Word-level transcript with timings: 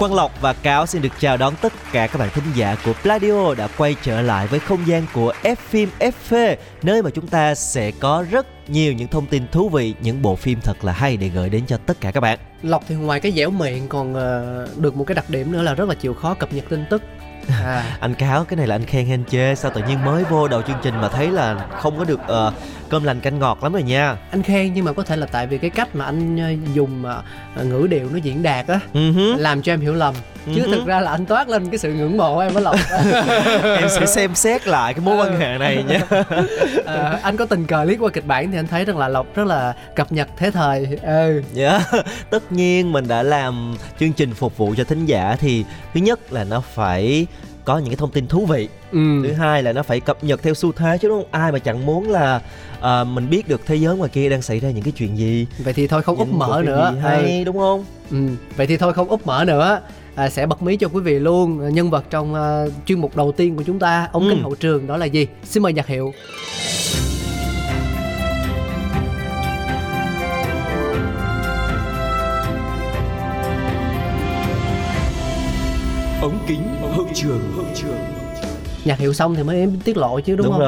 Quang 0.00 0.14
Lộc 0.14 0.40
và 0.40 0.52
Cáo 0.52 0.86
xin 0.86 1.02
được 1.02 1.12
chào 1.20 1.36
đón 1.36 1.54
tất 1.62 1.72
cả 1.92 2.06
các 2.06 2.18
bạn 2.18 2.28
thính 2.34 2.44
giả 2.54 2.76
của 2.84 2.92
Pladio 3.02 3.54
đã 3.54 3.68
quay 3.78 3.96
trở 4.02 4.22
lại 4.22 4.46
với 4.46 4.60
không 4.60 4.86
gian 4.86 5.06
của 5.14 5.32
F 5.42 5.56
phim 5.68 5.88
FV 5.98 6.56
nơi 6.82 7.02
mà 7.02 7.10
chúng 7.10 7.26
ta 7.26 7.54
sẽ 7.54 7.90
có 7.90 8.24
rất 8.30 8.46
nhiều 8.68 8.92
những 8.92 9.08
thông 9.08 9.26
tin 9.26 9.48
thú 9.52 9.68
vị, 9.68 9.94
những 10.00 10.22
bộ 10.22 10.36
phim 10.36 10.60
thật 10.60 10.84
là 10.84 10.92
hay 10.92 11.16
để 11.16 11.28
gửi 11.28 11.48
đến 11.48 11.66
cho 11.66 11.76
tất 11.76 12.00
cả 12.00 12.10
các 12.10 12.20
bạn. 12.20 12.38
Lộc 12.62 12.84
thì 12.88 12.94
ngoài 12.94 13.20
cái 13.20 13.32
dẻo 13.32 13.50
miệng 13.50 13.88
còn 13.88 14.14
ờ, 14.14 14.68
được 14.76 14.96
một 14.96 15.04
cái 15.04 15.14
đặc 15.14 15.30
điểm 15.30 15.52
nữa 15.52 15.62
là 15.62 15.74
rất 15.74 15.88
là 15.88 15.94
chịu 15.94 16.14
khó 16.14 16.34
cập 16.34 16.52
nhật 16.52 16.64
tin 16.68 16.84
tức 16.90 17.02
à, 17.64 17.84
Anh 18.00 18.14
Cáo 18.14 18.44
cái 18.44 18.56
này 18.56 18.66
là 18.66 18.74
anh 18.74 18.86
khen 18.86 19.06
hay 19.06 19.14
anh 19.14 19.24
chê 19.30 19.54
sao 19.54 19.70
tự 19.74 19.82
nhiên 19.88 20.04
mới 20.04 20.24
vô 20.24 20.48
đầu 20.48 20.62
chương 20.62 20.76
trình 20.82 20.94
mà 21.00 21.08
thấy 21.08 21.28
là 21.30 21.66
không 21.80 21.98
có 21.98 22.04
được 22.04 22.20
ờ, 22.26 22.52
cơm 22.88 23.04
lành 23.04 23.20
canh 23.20 23.38
ngọt 23.38 23.62
lắm 23.62 23.72
rồi 23.72 23.82
nha. 23.82 24.16
anh 24.30 24.42
khen 24.42 24.74
nhưng 24.74 24.84
mà 24.84 24.92
có 24.92 25.02
thể 25.02 25.16
là 25.16 25.26
tại 25.26 25.46
vì 25.46 25.58
cái 25.58 25.70
cách 25.70 25.88
mà 25.96 26.04
anh 26.04 26.36
ờ, 26.38 26.72
dùng 26.74 27.04
ờ, 27.04 27.64
ngữ 27.64 27.86
điệu 27.90 28.08
nó 28.12 28.16
diễn 28.18 28.42
đạt 28.42 28.66
á 28.66 28.80
Ừ 28.94 29.12
hứ. 29.12 29.34
làm 29.36 29.62
cho 29.62 29.72
em 29.72 29.80
hiểu 29.80 29.94
lầm 29.94 30.14
chứ 30.46 30.62
Ừ 30.62 30.66
hứ. 30.68 30.72
thực 30.74 30.86
ra 30.86 31.00
là 31.00 31.10
anh 31.10 31.26
toát 31.26 31.48
lên 31.48 31.70
cái 31.70 31.78
sự 31.78 31.92
ngưỡng 31.92 32.16
mộ 32.16 32.38
em 32.38 32.52
với 32.52 32.62
Lộc 32.62 32.76
em 33.78 33.88
sẽ 33.88 34.06
xem 34.06 34.34
xét 34.34 34.66
lại 34.66 34.94
cái 34.94 35.04
mối 35.04 35.16
quan 35.16 35.40
hệ 35.40 35.58
này 35.58 35.84
nha. 35.88 36.00
Ờ, 36.84 37.18
anh 37.22 37.36
có 37.36 37.44
tình 37.46 37.66
cờ 37.66 37.84
liếc 37.84 37.98
qua 38.00 38.10
kịch 38.10 38.26
bản 38.26 38.50
thì 38.50 38.58
anh 38.58 38.66
thấy 38.66 38.84
rằng 38.84 38.98
là 38.98 39.08
Lộc 39.08 39.34
rất 39.34 39.46
là 39.46 39.74
cập 39.96 40.12
nhật 40.12 40.28
thế 40.36 40.50
thời 40.50 40.98
ừ 41.02 41.42
Dạ, 41.52 41.80
tất 42.30 42.52
nhiên 42.52 42.92
mình 42.92 43.08
đã 43.08 43.22
làm 43.22 43.76
chương 44.00 44.12
trình 44.12 44.34
phục 44.34 44.56
vụ 44.56 44.74
cho 44.76 44.84
thính 44.84 45.06
giả 45.06 45.36
thì 45.40 45.64
thứ 45.94 46.00
nhất 46.00 46.32
là 46.32 46.44
nó 46.44 46.60
phải 46.74 47.26
có 47.64 47.78
những 47.78 47.88
cái 47.88 47.96
thông 47.96 48.10
tin 48.10 48.26
thú 48.26 48.46
vị. 48.46 48.68
Ừ. 48.92 48.98
Thứ 49.24 49.32
hai 49.32 49.62
là 49.62 49.72
nó 49.72 49.82
phải 49.82 50.00
cập 50.00 50.24
nhật 50.24 50.42
theo 50.42 50.54
xu 50.54 50.72
thế 50.72 50.98
chứ 50.98 51.08
đúng 51.08 51.22
không? 51.22 51.28
Ai 51.30 51.52
mà 51.52 51.58
chẳng 51.58 51.86
muốn 51.86 52.10
là 52.10 52.40
à, 52.80 53.04
mình 53.04 53.30
biết 53.30 53.48
được 53.48 53.60
thế 53.66 53.76
giới 53.76 53.96
ngoài 53.96 54.10
kia 54.10 54.28
đang 54.28 54.42
xảy 54.42 54.60
ra 54.60 54.70
những 54.70 54.82
cái 54.84 54.92
chuyện 54.96 55.18
gì. 55.18 55.46
Vậy 55.64 55.72
thì 55.72 55.86
thôi 55.86 56.02
không 56.02 56.16
úp 56.16 56.28
mở 56.32 56.62
nữa. 56.66 56.94
hay 57.02 57.44
đúng 57.44 57.58
không? 57.58 57.84
Ừ, 58.10 58.16
vậy 58.56 58.66
thì 58.66 58.76
thôi 58.76 58.92
không 58.92 59.08
úp 59.08 59.26
mở 59.26 59.44
nữa. 59.46 59.80
À, 60.14 60.30
sẽ 60.30 60.46
bật 60.46 60.62
mí 60.62 60.76
cho 60.76 60.88
quý 60.88 61.00
vị 61.00 61.18
luôn 61.18 61.74
nhân 61.74 61.90
vật 61.90 62.04
trong 62.10 62.34
ờ, 62.34 62.70
chuyên 62.86 63.00
mục 63.00 63.16
đầu 63.16 63.32
tiên 63.32 63.56
của 63.56 63.62
chúng 63.62 63.78
ta 63.78 64.08
ống 64.12 64.24
Ừ. 64.28 64.30
kính 64.34 64.42
hậu 64.42 64.54
trường 64.54 64.86
đó 64.86 64.96
là 64.96 65.06
gì? 65.06 65.26
Xin 65.44 65.62
mời 65.62 65.72
nhạc 65.72 65.86
hiệu 65.86 66.12
ống 76.22 76.38
kính 76.46 76.62
hậu 76.80 77.06
trường. 77.14 77.52
hậu 77.56 77.64
trường. 77.74 77.98
Nhạc 78.84 78.98
hiệu 78.98 79.12
xong 79.12 79.34
thì 79.34 79.42
mới 79.42 79.58
em 79.60 79.80
tiết 79.84 79.96
lộ 79.96 80.20
chứ 80.20 80.36
đúng, 80.36 80.46
Đúng 80.46 80.56
không? 80.58 80.62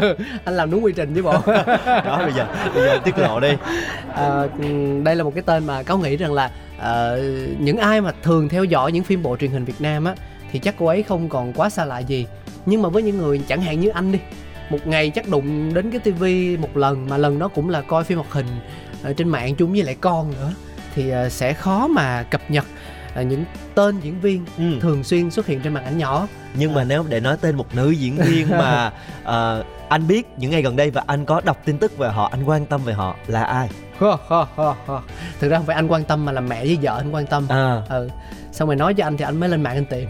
rồi. 0.00 0.14
anh 0.44 0.56
làm 0.56 0.70
đúng 0.70 0.84
quy 0.84 0.92
trình 0.96 1.12
chứ 1.14 1.22
bộ. 1.22 1.32
Đó 1.86 2.20
bây 2.24 2.32
giờ 2.32 2.46
bây 2.74 2.84
giờ 2.84 2.98
tiết 3.04 3.18
lộ 3.18 3.40
đi. 3.40 3.48
À, 4.14 4.46
đây 5.04 5.16
là 5.16 5.24
một 5.24 5.32
cái 5.34 5.42
tên 5.46 5.66
mà 5.66 5.82
cáo 5.82 5.98
nghĩ 5.98 6.16
rằng 6.16 6.32
là 6.32 6.50
ờ, 6.78 7.22
những 7.58 7.76
ai 7.76 8.00
mà 8.00 8.12
thường 8.22 8.48
theo 8.48 8.64
dõi 8.64 8.92
những 8.92 9.04
phim 9.04 9.22
bộ 9.22 9.36
truyền 9.36 9.50
hình 9.50 9.64
Việt 9.64 9.80
Nam 9.80 10.04
á 10.04 10.14
thì 10.52 10.58
chắc 10.58 10.74
cô 10.78 10.86
ấy 10.86 11.02
không 11.02 11.28
còn 11.28 11.52
quá 11.52 11.70
xa 11.70 11.84
lạ 11.84 11.98
gì. 11.98 12.26
Nhưng 12.66 12.82
mà 12.82 12.88
với 12.88 13.02
những 13.02 13.18
người 13.18 13.40
chẳng 13.48 13.62
hạn 13.62 13.80
như 13.80 13.88
anh 13.88 14.12
đi 14.12 14.18
một 14.70 14.86
ngày 14.86 15.10
chắc 15.10 15.28
đụng 15.28 15.74
đến 15.74 15.90
cái 15.90 16.00
tivi 16.00 16.56
một 16.56 16.76
lần 16.76 17.08
mà 17.08 17.16
lần 17.18 17.38
đó 17.38 17.48
cũng 17.48 17.70
là 17.70 17.80
coi 17.80 18.04
phim 18.04 18.18
hoạt 18.18 18.32
hình 18.32 18.46
ở 19.02 19.12
trên 19.12 19.28
mạng 19.28 19.54
chung 19.54 19.72
với 19.72 19.82
lại 19.82 19.96
con 20.00 20.30
nữa 20.30 20.52
thì 20.94 21.10
ờ, 21.10 21.28
sẽ 21.28 21.52
khó 21.52 21.86
mà 21.86 22.22
cập 22.22 22.40
nhật 22.50 22.64
ờ, 23.14 23.22
những 23.22 23.44
tên 23.74 24.00
diễn 24.00 24.20
viên 24.20 24.44
ừ. 24.58 24.64
thường 24.80 25.04
xuyên 25.04 25.30
xuất 25.30 25.46
hiện 25.46 25.60
trên 25.60 25.74
màn 25.74 25.84
ảnh 25.84 25.98
nhỏ. 25.98 26.26
Nhưng 26.54 26.74
mà 26.74 26.84
nếu 26.84 27.04
để 27.08 27.20
nói 27.20 27.36
tên 27.40 27.56
một 27.56 27.74
nữ 27.74 27.90
diễn 27.90 28.16
viên 28.16 28.50
mà 28.50 28.92
ờ, 29.24 29.64
anh 29.88 30.06
biết 30.06 30.26
những 30.36 30.50
ngày 30.50 30.62
gần 30.62 30.76
đây 30.76 30.90
và 30.90 31.02
anh 31.06 31.24
có 31.24 31.40
đọc 31.44 31.58
tin 31.64 31.78
tức 31.78 31.98
về 31.98 32.08
họ 32.08 32.28
anh 32.32 32.44
quan 32.44 32.66
tâm 32.66 32.84
về 32.84 32.92
họ 32.92 33.16
là 33.26 33.44
ai? 33.44 33.68
Thực 35.40 35.48
ra 35.48 35.56
không 35.56 35.66
phải 35.66 35.76
anh 35.76 35.88
quan 35.88 36.04
tâm 36.04 36.24
mà 36.24 36.32
là 36.32 36.40
mẹ 36.40 36.64
với 36.64 36.78
vợ 36.82 36.96
anh 36.96 37.14
quan 37.14 37.26
tâm. 37.26 37.48
À, 37.48 37.82
ừ. 37.88 38.08
Xong 38.52 38.68
rồi 38.68 38.76
nói 38.76 38.94
cho 38.94 39.06
anh 39.06 39.16
thì 39.16 39.24
anh 39.24 39.40
mới 39.40 39.48
lên 39.48 39.62
mạng 39.62 39.76
anh 39.76 39.84
tìm. 39.84 40.08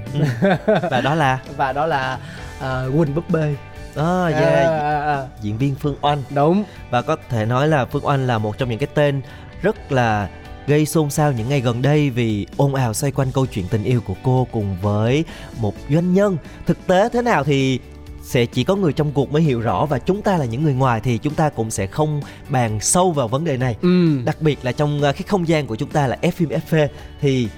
Và 0.91 1.01
đó 1.01 1.15
là? 1.15 1.39
Và 1.57 1.73
đó 1.73 1.87
là 1.87 2.19
à, 2.61 2.83
Quỳnh 2.97 3.15
búp 3.15 3.31
bê. 3.31 3.55
À, 3.97 4.27
yeah, 4.27 4.67
à, 4.67 4.79
à, 4.79 5.01
à. 5.01 5.27
diễn 5.41 5.59
viên 5.59 5.75
Phương 5.75 5.97
Oanh. 6.01 6.23
Đúng. 6.31 6.65
Và 6.91 7.03
có 7.03 7.17
thể 7.29 7.47
nói 7.47 7.69
là 7.69 7.85
Phương 7.85 8.07
Oanh 8.07 8.27
là 8.27 8.39
một 8.39 8.59
trong 8.59 8.69
những 8.69 8.79
cái 8.79 8.89
tên 8.95 9.23
rất 9.63 9.93
là 9.93 10.29
gây 10.67 10.87
xôn 10.87 11.11
xao 11.11 11.33
những 11.33 11.49
ngày 11.49 11.61
gần 11.61 11.83
đây 11.83 12.11
vì 12.11 12.47
ồn 12.57 12.75
ào 12.75 12.95
xoay 12.95 13.13
quanh 13.13 13.33
câu 13.33 13.47
chuyện 13.47 13.65
tình 13.71 13.85
yêu 13.85 14.01
của 14.01 14.15
cô 14.23 14.47
cùng 14.53 14.77
với 14.83 15.25
một 15.61 15.75
doanh 15.91 16.15
nhân 16.15 16.37
thực 16.67 16.87
tế 16.87 17.09
thế 17.09 17.23
nào 17.23 17.45
thì 17.45 17.79
sẽ 18.23 18.47
chỉ 18.47 18.65
có 18.65 18.77
người 18.77 18.93
trong 18.93 19.13
cuộc 19.13 19.33
mới 19.33 19.43
hiểu 19.43 19.61
rõ 19.61 19.87
và 19.87 19.99
chúng 19.99 20.23
ta 20.23 20.37
là 20.37 20.45
những 20.45 20.63
người 20.63 20.75
ngoài 20.75 21.01
thì 21.01 21.19
chúng 21.19 21.35
ta 21.35 21.49
cũng 21.49 21.71
sẽ 21.71 21.87
không 21.87 22.21
bàn 22.49 22.81
sâu 22.81 23.13
vào 23.13 23.29
vấn 23.29 23.45
đề 23.45 23.57
này 23.57 23.77
ừ. 23.83 24.23
đặc 24.25 24.37
biệt 24.41 24.59
là 24.63 24.73
trong 24.73 24.97
uh, 24.99 25.03
cái 25.03 25.23
không 25.29 25.49
gian 25.49 25.67
của 25.67 25.77
chúng 25.77 25.91
ta 25.91 26.07
là 26.07 26.19
F 26.23 26.31
phim 26.31 26.49
FV 26.49 26.89
thì 27.21 27.49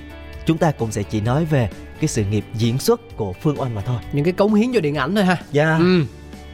chúng 0.46 0.58
ta 0.58 0.70
cũng 0.70 0.92
sẽ 0.92 1.02
chỉ 1.02 1.20
nói 1.20 1.44
về 1.44 1.68
cái 2.00 2.08
sự 2.08 2.24
nghiệp 2.24 2.44
diễn 2.54 2.78
xuất 2.78 3.16
của 3.16 3.32
Phương 3.32 3.60
Oanh 3.60 3.74
mà 3.74 3.82
thôi. 3.82 3.96
những 4.12 4.24
cái 4.24 4.32
cống 4.32 4.54
hiến 4.54 4.72
cho 4.72 4.80
điện 4.80 4.94
ảnh 4.94 5.14
thôi 5.14 5.24
ha 5.24 5.42
Yeah. 5.52 5.80
ừ 5.80 6.04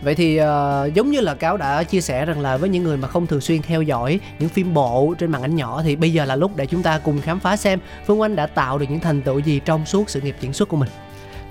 vậy 0.02 0.14
thì 0.14 0.40
uh, 0.40 0.94
giống 0.94 1.10
như 1.10 1.20
là 1.20 1.34
cáo 1.34 1.56
đã 1.56 1.82
chia 1.82 2.00
sẻ 2.00 2.24
rằng 2.24 2.40
là 2.40 2.56
với 2.56 2.68
những 2.68 2.82
người 2.82 2.96
mà 2.96 3.08
không 3.08 3.26
thường 3.26 3.40
xuyên 3.40 3.62
theo 3.62 3.82
dõi 3.82 4.20
những 4.38 4.48
phim 4.48 4.74
bộ 4.74 5.14
trên 5.18 5.30
màn 5.30 5.42
ảnh 5.42 5.56
nhỏ 5.56 5.82
thì 5.82 5.96
bây 5.96 6.12
giờ 6.12 6.24
là 6.24 6.36
lúc 6.36 6.56
để 6.56 6.66
chúng 6.66 6.82
ta 6.82 6.98
cùng 6.98 7.20
khám 7.20 7.40
phá 7.40 7.56
xem 7.56 7.80
phương 8.06 8.20
oanh 8.20 8.36
đã 8.36 8.46
tạo 8.46 8.78
được 8.78 8.86
những 8.90 9.00
thành 9.00 9.22
tựu 9.22 9.38
gì 9.38 9.60
trong 9.64 9.86
suốt 9.86 10.10
sự 10.10 10.20
nghiệp 10.20 10.36
diễn 10.40 10.52
xuất 10.52 10.68
của 10.68 10.76
mình. 10.76 10.88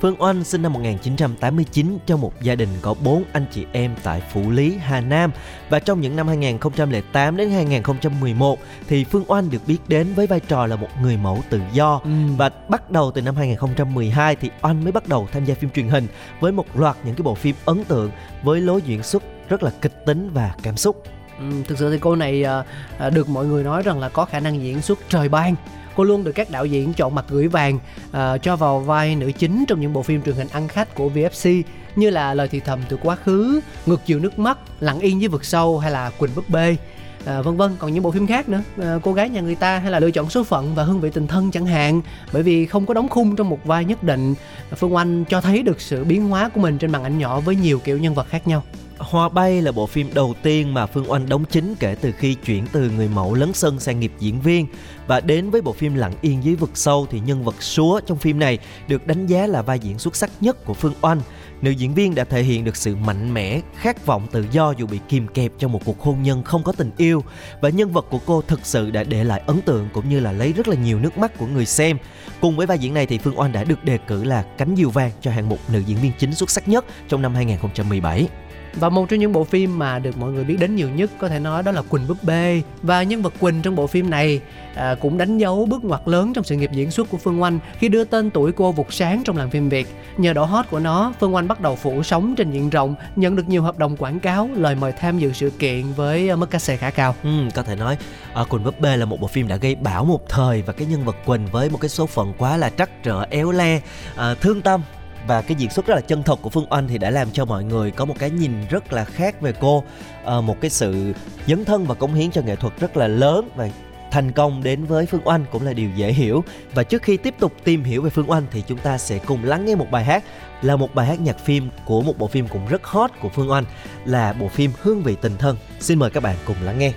Phương 0.01 0.21
Oanh 0.21 0.43
sinh 0.43 0.61
năm 0.61 0.73
1989 0.73 1.97
trong 2.05 2.21
một 2.21 2.33
gia 2.41 2.55
đình 2.55 2.69
có 2.81 2.95
4 3.03 3.23
anh 3.31 3.45
chị 3.51 3.65
em 3.71 3.95
tại 4.03 4.21
Phủ 4.33 4.51
Lý, 4.51 4.77
Hà 4.77 5.01
Nam 5.01 5.31
và 5.69 5.79
trong 5.79 6.01
những 6.01 6.15
năm 6.15 6.27
2008 6.27 7.37
đến 7.37 7.49
2011 7.49 8.59
thì 8.87 9.03
Phương 9.03 9.23
Oanh 9.27 9.49
được 9.49 9.67
biết 9.67 9.77
đến 9.87 10.13
với 10.13 10.27
vai 10.27 10.39
trò 10.39 10.65
là 10.65 10.75
một 10.75 10.87
người 11.01 11.17
mẫu 11.17 11.43
tự 11.49 11.61
do 11.73 12.01
ừ. 12.03 12.09
và 12.37 12.49
bắt 12.49 12.91
đầu 12.91 13.11
từ 13.11 13.21
năm 13.21 13.35
2012 13.35 14.35
thì 14.35 14.49
Oanh 14.61 14.83
mới 14.83 14.91
bắt 14.91 15.07
đầu 15.07 15.27
tham 15.31 15.45
gia 15.45 15.55
phim 15.55 15.69
truyền 15.69 15.89
hình 15.89 16.07
với 16.39 16.51
một 16.51 16.65
loạt 16.79 16.97
những 17.03 17.15
cái 17.15 17.23
bộ 17.23 17.35
phim 17.35 17.55
ấn 17.65 17.83
tượng 17.83 18.11
với 18.43 18.61
lối 18.61 18.81
diễn 18.81 19.03
xuất 19.03 19.23
rất 19.49 19.63
là 19.63 19.71
kịch 19.81 20.05
tính 20.05 20.29
và 20.33 20.53
cảm 20.63 20.77
xúc. 20.77 21.03
Ừ, 21.39 21.45
thực 21.67 21.77
sự 21.77 21.91
thì 21.91 21.99
cô 21.99 22.15
này 22.15 22.43
à, 22.43 22.63
à, 22.97 23.09
được 23.09 23.29
mọi 23.29 23.45
người 23.45 23.63
nói 23.63 23.83
rằng 23.83 23.99
là 23.99 24.09
có 24.09 24.25
khả 24.25 24.39
năng 24.39 24.63
diễn 24.63 24.81
xuất 24.81 24.99
trời 25.09 25.29
ban 25.29 25.55
cô 25.99 26.03
luôn 26.03 26.23
được 26.23 26.31
các 26.31 26.49
đạo 26.49 26.65
diễn 26.65 26.93
chọn 26.93 27.15
mặt 27.15 27.25
gửi 27.29 27.47
vàng 27.47 27.79
uh, 28.09 28.43
cho 28.43 28.55
vào 28.55 28.79
vai 28.79 29.15
nữ 29.15 29.31
chính 29.31 29.65
trong 29.67 29.81
những 29.81 29.93
bộ 29.93 30.03
phim 30.03 30.21
truyền 30.21 30.35
hình 30.35 30.47
ăn 30.51 30.67
khách 30.67 30.95
của 30.95 31.09
VFC 31.09 31.63
như 31.95 32.09
là 32.09 32.33
lời 32.33 32.47
thì 32.51 32.59
thầm 32.59 32.79
từ 32.89 32.97
quá 33.03 33.15
khứ 33.15 33.61
ngược 33.85 34.01
chiều 34.05 34.19
nước 34.19 34.39
mắt 34.39 34.57
lặng 34.79 34.99
yên 34.99 35.19
với 35.19 35.27
vực 35.27 35.45
sâu 35.45 35.79
hay 35.79 35.91
là 35.91 36.09
quỳnh 36.09 36.35
búp 36.35 36.49
bê. 36.49 36.77
À, 37.25 37.41
vân 37.41 37.57
vân. 37.57 37.75
Còn 37.79 37.93
những 37.93 38.03
bộ 38.03 38.11
phim 38.11 38.27
khác 38.27 38.49
nữa 38.49 38.61
à, 38.81 38.99
cô 39.03 39.13
gái 39.13 39.29
nhà 39.29 39.41
người 39.41 39.55
ta 39.55 39.79
hay 39.79 39.91
là 39.91 39.99
lựa 39.99 40.11
chọn 40.11 40.29
số 40.29 40.43
phận 40.43 40.75
và 40.75 40.83
hương 40.83 40.99
vị 40.99 41.09
tình 41.13 41.27
thân 41.27 41.51
chẳng 41.51 41.65
hạn. 41.65 42.01
Bởi 42.33 42.43
vì 42.43 42.65
không 42.65 42.85
có 42.85 42.93
đóng 42.93 43.09
khung 43.09 43.35
trong 43.35 43.49
một 43.49 43.65
vai 43.65 43.85
nhất 43.85 44.03
định 44.03 44.33
phương 44.75 44.95
oanh 44.95 45.25
cho 45.25 45.41
thấy 45.41 45.63
được 45.63 45.81
sự 45.81 46.03
biến 46.03 46.29
hóa 46.29 46.49
của 46.49 46.61
mình 46.61 46.77
trên 46.77 46.91
màn 46.91 47.03
ảnh 47.03 47.17
nhỏ 47.17 47.39
với 47.39 47.55
nhiều 47.55 47.79
kiểu 47.79 47.97
nhân 47.97 48.13
vật 48.13 48.27
khác 48.29 48.47
nhau. 48.47 48.63
Hoa 48.99 49.29
bay 49.29 49.61
là 49.61 49.71
bộ 49.71 49.85
phim 49.85 50.13
đầu 50.13 50.33
tiên 50.43 50.73
mà 50.73 50.85
Phương 50.85 51.11
Oanh 51.11 51.29
đóng 51.29 51.45
chính 51.45 51.75
kể 51.79 51.95
từ 52.01 52.11
khi 52.11 52.33
chuyển 52.33 52.65
từ 52.71 52.89
người 52.89 53.07
mẫu 53.07 53.33
lấn 53.33 53.53
sân 53.53 53.79
sang 53.79 53.99
nghiệp 53.99 54.11
diễn 54.19 54.41
viên 54.41 54.67
và 55.07 55.19
đến 55.19 55.49
với 55.49 55.61
bộ 55.61 55.73
phim 55.73 55.95
Lặng 55.95 56.13
yên 56.21 56.43
dưới 56.43 56.55
vực 56.55 56.69
sâu 56.73 57.07
thì 57.11 57.19
nhân 57.19 57.43
vật 57.43 57.63
Súa 57.63 57.99
trong 58.05 58.17
phim 58.17 58.39
này 58.39 58.57
được 58.87 59.07
đánh 59.07 59.27
giá 59.27 59.47
là 59.47 59.61
vai 59.61 59.79
diễn 59.79 59.99
xuất 59.99 60.15
sắc 60.15 60.29
nhất 60.41 60.65
của 60.65 60.73
Phương 60.73 60.93
Oanh. 61.01 61.21
Nữ 61.61 61.71
diễn 61.71 61.93
viên 61.93 62.15
đã 62.15 62.23
thể 62.23 62.43
hiện 62.43 62.63
được 62.63 62.75
sự 62.75 62.95
mạnh 62.95 63.33
mẽ, 63.33 63.61
khát 63.75 64.05
vọng 64.05 64.27
tự 64.31 64.45
do 64.51 64.71
dù 64.71 64.87
bị 64.87 64.99
kìm 65.09 65.27
kẹp 65.27 65.51
trong 65.57 65.71
một 65.71 65.81
cuộc 65.85 65.99
hôn 65.99 66.23
nhân 66.23 66.43
không 66.43 66.63
có 66.63 66.71
tình 66.71 66.91
yêu 66.97 67.23
và 67.61 67.69
nhân 67.69 67.91
vật 67.91 68.05
của 68.09 68.19
cô 68.25 68.41
thực 68.41 68.59
sự 68.63 68.91
đã 68.91 69.03
để 69.03 69.23
lại 69.23 69.41
ấn 69.45 69.61
tượng 69.61 69.89
cũng 69.93 70.09
như 70.09 70.19
là 70.19 70.31
lấy 70.31 70.53
rất 70.53 70.67
là 70.67 70.75
nhiều 70.75 70.99
nước 70.99 71.17
mắt 71.17 71.37
của 71.37 71.45
người 71.45 71.65
xem. 71.65 71.97
Cùng 72.41 72.57
với 72.57 72.67
vai 72.67 72.79
diễn 72.79 72.93
này 72.93 73.05
thì 73.05 73.17
Phương 73.17 73.39
Oanh 73.39 73.51
đã 73.51 73.63
được 73.63 73.83
đề 73.83 73.97
cử 73.97 74.23
là 74.23 74.43
cánh 74.57 74.75
diều 74.75 74.89
vàng 74.89 75.11
cho 75.21 75.31
hạng 75.31 75.49
mục 75.49 75.59
nữ 75.73 75.79
diễn 75.79 75.97
viên 75.97 76.11
chính 76.19 76.35
xuất 76.35 76.49
sắc 76.49 76.67
nhất 76.67 76.85
trong 77.09 77.21
năm 77.21 77.35
2017 77.35 78.27
và 78.73 78.89
một 78.89 79.09
trong 79.09 79.19
những 79.19 79.33
bộ 79.33 79.43
phim 79.43 79.79
mà 79.79 79.99
được 79.99 80.17
mọi 80.17 80.31
người 80.31 80.43
biết 80.43 80.55
đến 80.59 80.75
nhiều 80.75 80.89
nhất 80.89 81.11
có 81.19 81.27
thể 81.27 81.39
nói 81.39 81.63
đó 81.63 81.71
là 81.71 81.81
Quỳnh 81.81 82.07
búp 82.07 82.17
bê 82.23 82.61
và 82.81 83.03
nhân 83.03 83.21
vật 83.21 83.33
Quỳnh 83.39 83.61
trong 83.61 83.75
bộ 83.75 83.87
phim 83.87 84.09
này 84.09 84.41
à, 84.75 84.95
cũng 84.95 85.17
đánh 85.17 85.37
dấu 85.37 85.65
bước 85.65 85.83
ngoặt 85.83 86.01
lớn 86.05 86.33
trong 86.33 86.43
sự 86.43 86.55
nghiệp 86.55 86.71
diễn 86.73 86.91
xuất 86.91 87.09
của 87.09 87.17
Phương 87.17 87.41
Oanh 87.41 87.59
khi 87.79 87.89
đưa 87.89 88.03
tên 88.03 88.29
tuổi 88.29 88.51
cô 88.51 88.71
vụt 88.71 88.93
sáng 88.93 89.23
trong 89.25 89.37
làng 89.37 89.49
phim 89.49 89.69
Việt. 89.69 89.87
Nhờ 90.17 90.33
độ 90.33 90.45
hot 90.45 90.65
của 90.69 90.79
nó, 90.79 91.13
Phương 91.19 91.35
Oanh 91.35 91.47
bắt 91.47 91.61
đầu 91.61 91.75
phủ 91.75 92.03
sóng 92.03 92.35
trên 92.35 92.51
diện 92.51 92.69
rộng, 92.69 92.95
nhận 93.15 93.35
được 93.35 93.49
nhiều 93.49 93.63
hợp 93.63 93.77
đồng 93.77 93.97
quảng 93.97 94.19
cáo, 94.19 94.49
lời 94.55 94.75
mời 94.75 94.91
tham 94.91 95.19
dự 95.19 95.33
sự 95.33 95.49
kiện 95.49 95.93
với 95.95 96.29
à, 96.29 96.35
mức 96.35 96.49
cát 96.49 96.61
xê 96.61 96.77
khá 96.77 96.89
cao. 96.89 97.15
Ừ, 97.23 97.29
có 97.55 97.63
thể 97.63 97.75
nói 97.75 97.97
à, 98.33 98.43
Quỳnh 98.43 98.63
búp 98.63 98.79
bê 98.79 98.97
là 98.97 99.05
một 99.05 99.19
bộ 99.21 99.27
phim 99.27 99.47
đã 99.47 99.55
gây 99.55 99.75
bão 99.75 100.05
một 100.05 100.29
thời 100.29 100.61
và 100.61 100.73
cái 100.73 100.87
nhân 100.87 101.05
vật 101.05 101.15
Quỳnh 101.25 101.47
với 101.51 101.69
một 101.69 101.77
cái 101.81 101.89
số 101.89 102.05
phận 102.05 102.33
quá 102.37 102.57
là 102.57 102.69
trắc 102.69 103.03
trở 103.03 103.25
éo 103.29 103.51
le, 103.51 103.81
à, 104.15 104.33
thương 104.33 104.61
tâm 104.61 104.81
và 105.29 105.41
cái 105.41 105.55
diễn 105.59 105.69
xuất 105.69 105.85
rất 105.85 105.95
là 105.95 106.01
chân 106.01 106.23
thật 106.23 106.39
của 106.41 106.49
Phương 106.49 106.65
Oanh 106.69 106.87
thì 106.87 106.97
đã 106.97 107.09
làm 107.09 107.31
cho 107.31 107.45
mọi 107.45 107.63
người 107.63 107.91
có 107.91 108.05
một 108.05 108.15
cái 108.19 108.29
nhìn 108.29 108.51
rất 108.69 108.93
là 108.93 109.05
khác 109.05 109.41
về 109.41 109.53
cô 109.59 109.83
à, 110.25 110.41
một 110.41 110.61
cái 110.61 110.69
sự 110.69 111.13
dấn 111.47 111.65
thân 111.65 111.85
và 111.85 111.95
cống 111.95 112.13
hiến 112.13 112.31
cho 112.31 112.41
nghệ 112.41 112.55
thuật 112.55 112.79
rất 112.79 112.97
là 112.97 113.07
lớn 113.07 113.49
và 113.55 113.69
thành 114.11 114.31
công 114.31 114.63
đến 114.63 114.85
với 114.85 115.05
Phương 115.05 115.27
Oanh 115.27 115.45
cũng 115.51 115.65
là 115.65 115.73
điều 115.73 115.89
dễ 115.95 116.11
hiểu 116.11 116.43
và 116.73 116.83
trước 116.83 117.01
khi 117.01 117.17
tiếp 117.17 117.35
tục 117.39 117.53
tìm 117.63 117.83
hiểu 117.83 118.01
về 118.01 118.09
Phương 118.09 118.31
Oanh 118.31 118.43
thì 118.51 118.63
chúng 118.67 118.77
ta 118.77 118.97
sẽ 118.97 119.19
cùng 119.25 119.43
lắng 119.43 119.65
nghe 119.65 119.75
một 119.75 119.91
bài 119.91 120.03
hát 120.03 120.23
là 120.61 120.75
một 120.75 120.95
bài 120.95 121.05
hát 121.05 121.19
nhạc 121.19 121.39
phim 121.39 121.69
của 121.85 122.01
một 122.01 122.17
bộ 122.17 122.27
phim 122.27 122.47
cũng 122.47 122.67
rất 122.69 122.83
hot 122.83 123.11
của 123.21 123.29
Phương 123.29 123.51
Oanh 123.51 123.65
là 124.05 124.33
bộ 124.33 124.47
phim 124.47 124.71
Hương 124.81 125.03
vị 125.03 125.15
tình 125.21 125.37
thân. 125.37 125.57
Xin 125.79 125.99
mời 125.99 126.09
các 126.09 126.23
bạn 126.23 126.35
cùng 126.45 126.57
lắng 126.61 126.79
nghe. 126.79 126.93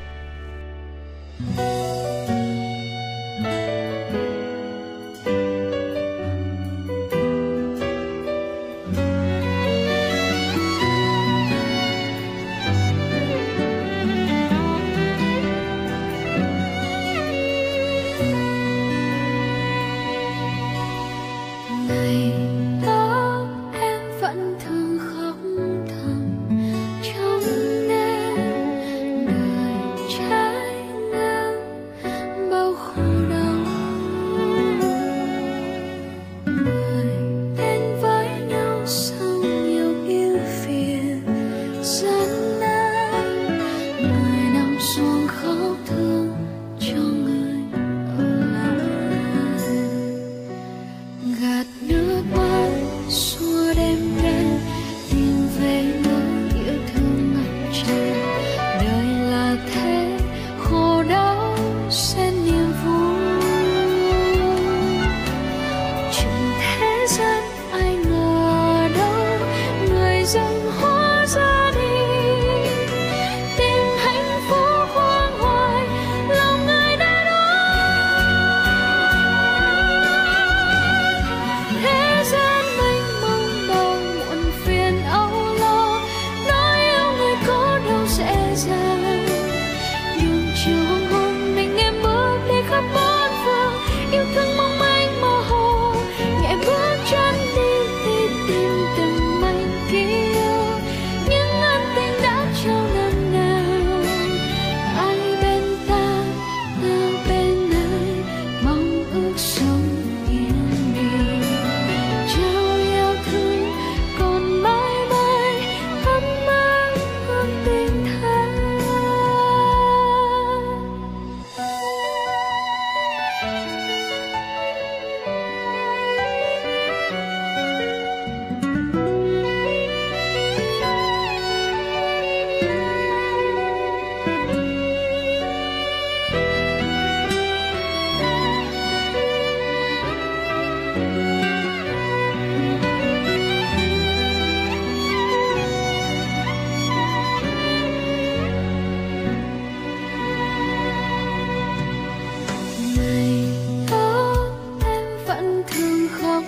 vẫn 155.35 155.63
thương 155.67 156.09
khóc 156.09 156.45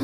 thầm 0.00 0.03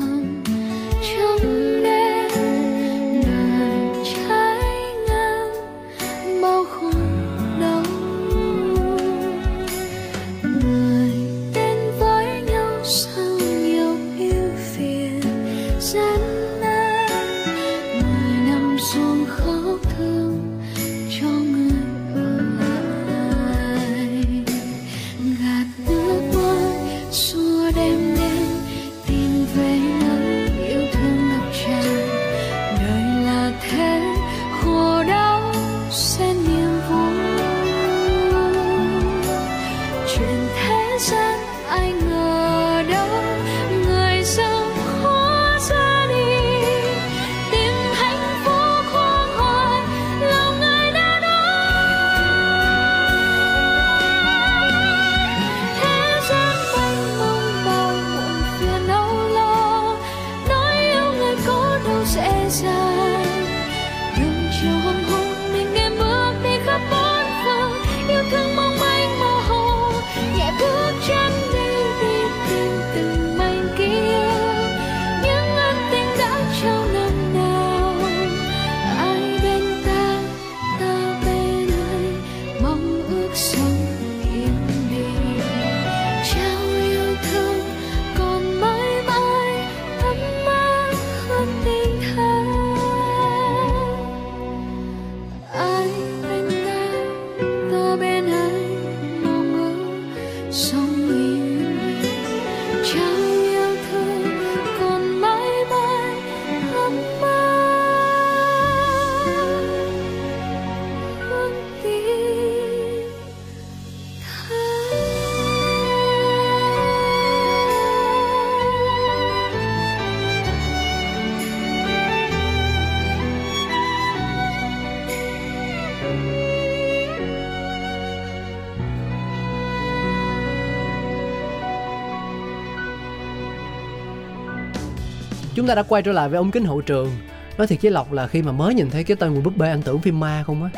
chúng 135.61 135.67
ta 135.67 135.75
đã 135.75 135.83
quay 135.83 136.01
trở 136.01 136.11
lại 136.11 136.29
với 136.29 136.37
ống 136.37 136.51
kính 136.51 136.65
hậu 136.65 136.81
trường. 136.81 137.11
Nói 137.57 137.67
thiệt 137.67 137.81
với 137.81 137.91
lộc 137.91 138.11
là 138.11 138.27
khi 138.27 138.41
mà 138.41 138.51
mới 138.51 138.73
nhìn 138.73 138.89
thấy 138.89 139.03
cái 139.03 139.17
tên 139.19 139.35
của 139.35 139.41
búp 139.41 139.57
bê 139.57 139.69
anh 139.69 139.81
tưởng 139.81 139.99
phim 139.99 140.19
ma 140.19 140.43
không 140.47 140.63
á. 140.63 140.69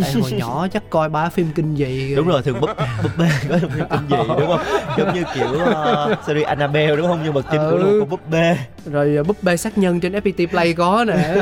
Tại 0.00 0.12
hồi 0.12 0.32
nhỏ 0.32 0.66
chắc 0.72 0.90
coi 0.90 1.08
ba 1.08 1.28
phim 1.28 1.46
kinh 1.54 1.76
dị. 1.76 2.14
Đúng 2.14 2.28
rồi 2.28 2.42
thường 2.42 2.60
búp 2.60 2.70
búp 3.02 3.10
bê 3.18 3.28
có 3.48 3.58
phim 3.58 3.86
kinh 3.90 4.08
dị 4.10 4.16
đúng 4.38 4.46
không? 4.46 4.60
Giống 4.98 5.14
như 5.14 5.22
kiểu 5.34 5.48
uh, 5.48 6.18
series 6.26 6.46
Annabelle 6.46 6.96
đúng 6.96 7.06
không? 7.06 7.20
Nhưng 7.24 7.34
mà 7.34 7.40
chính 7.50 7.60
ừ. 7.60 7.70
của 7.70 8.00
một 8.00 8.06
búp 8.10 8.20
bê. 8.30 8.56
Rồi 8.86 9.16
uh, 9.20 9.26
búp 9.26 9.36
bê 9.42 9.56
sát 9.56 9.78
nhân 9.78 10.00
trên 10.00 10.12
FPT 10.12 10.46
Play 10.46 10.72
có 10.72 11.04
nè. 11.04 11.34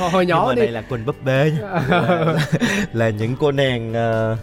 Hồi 0.12 0.26
nhỏ 0.26 0.38
nhưng 0.38 0.48
mà 0.48 0.54
đi. 0.54 0.62
đây 0.62 0.70
là 0.70 0.82
quỳnh 0.82 1.06
búp 1.06 1.16
bê 1.24 1.52
là, 1.60 2.34
là 2.92 3.08
những 3.08 3.36
cô 3.40 3.52
nàng 3.52 3.90
uh, 4.32 4.38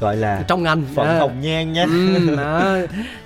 gọi 0.00 0.16
là 0.16 0.44
trong 0.48 0.62
ngành 0.62 0.82
phận 0.94 1.06
à. 1.06 1.18
hồng 1.18 1.40
nhan 1.40 1.72
nhé 1.72 1.86
ừ, 1.86 2.36
đó. 2.36 2.76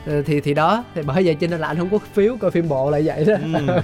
Ờ, 0.07 0.23
thì 0.27 0.41
thì 0.41 0.55
đó 0.55 0.85
thì 0.95 1.03
bởi 1.03 1.23
vậy 1.25 1.37
cho 1.41 1.47
nên 1.47 1.61
là 1.61 1.69
anh 1.69 1.79
không 1.79 1.91
có 1.91 1.99
phiếu 2.13 2.37
coi 2.37 2.51
phim 2.51 2.69
bộ 2.69 2.91
lại 2.91 3.03
vậy 3.05 3.25
đó 3.25 3.35
ừ. 3.53 3.81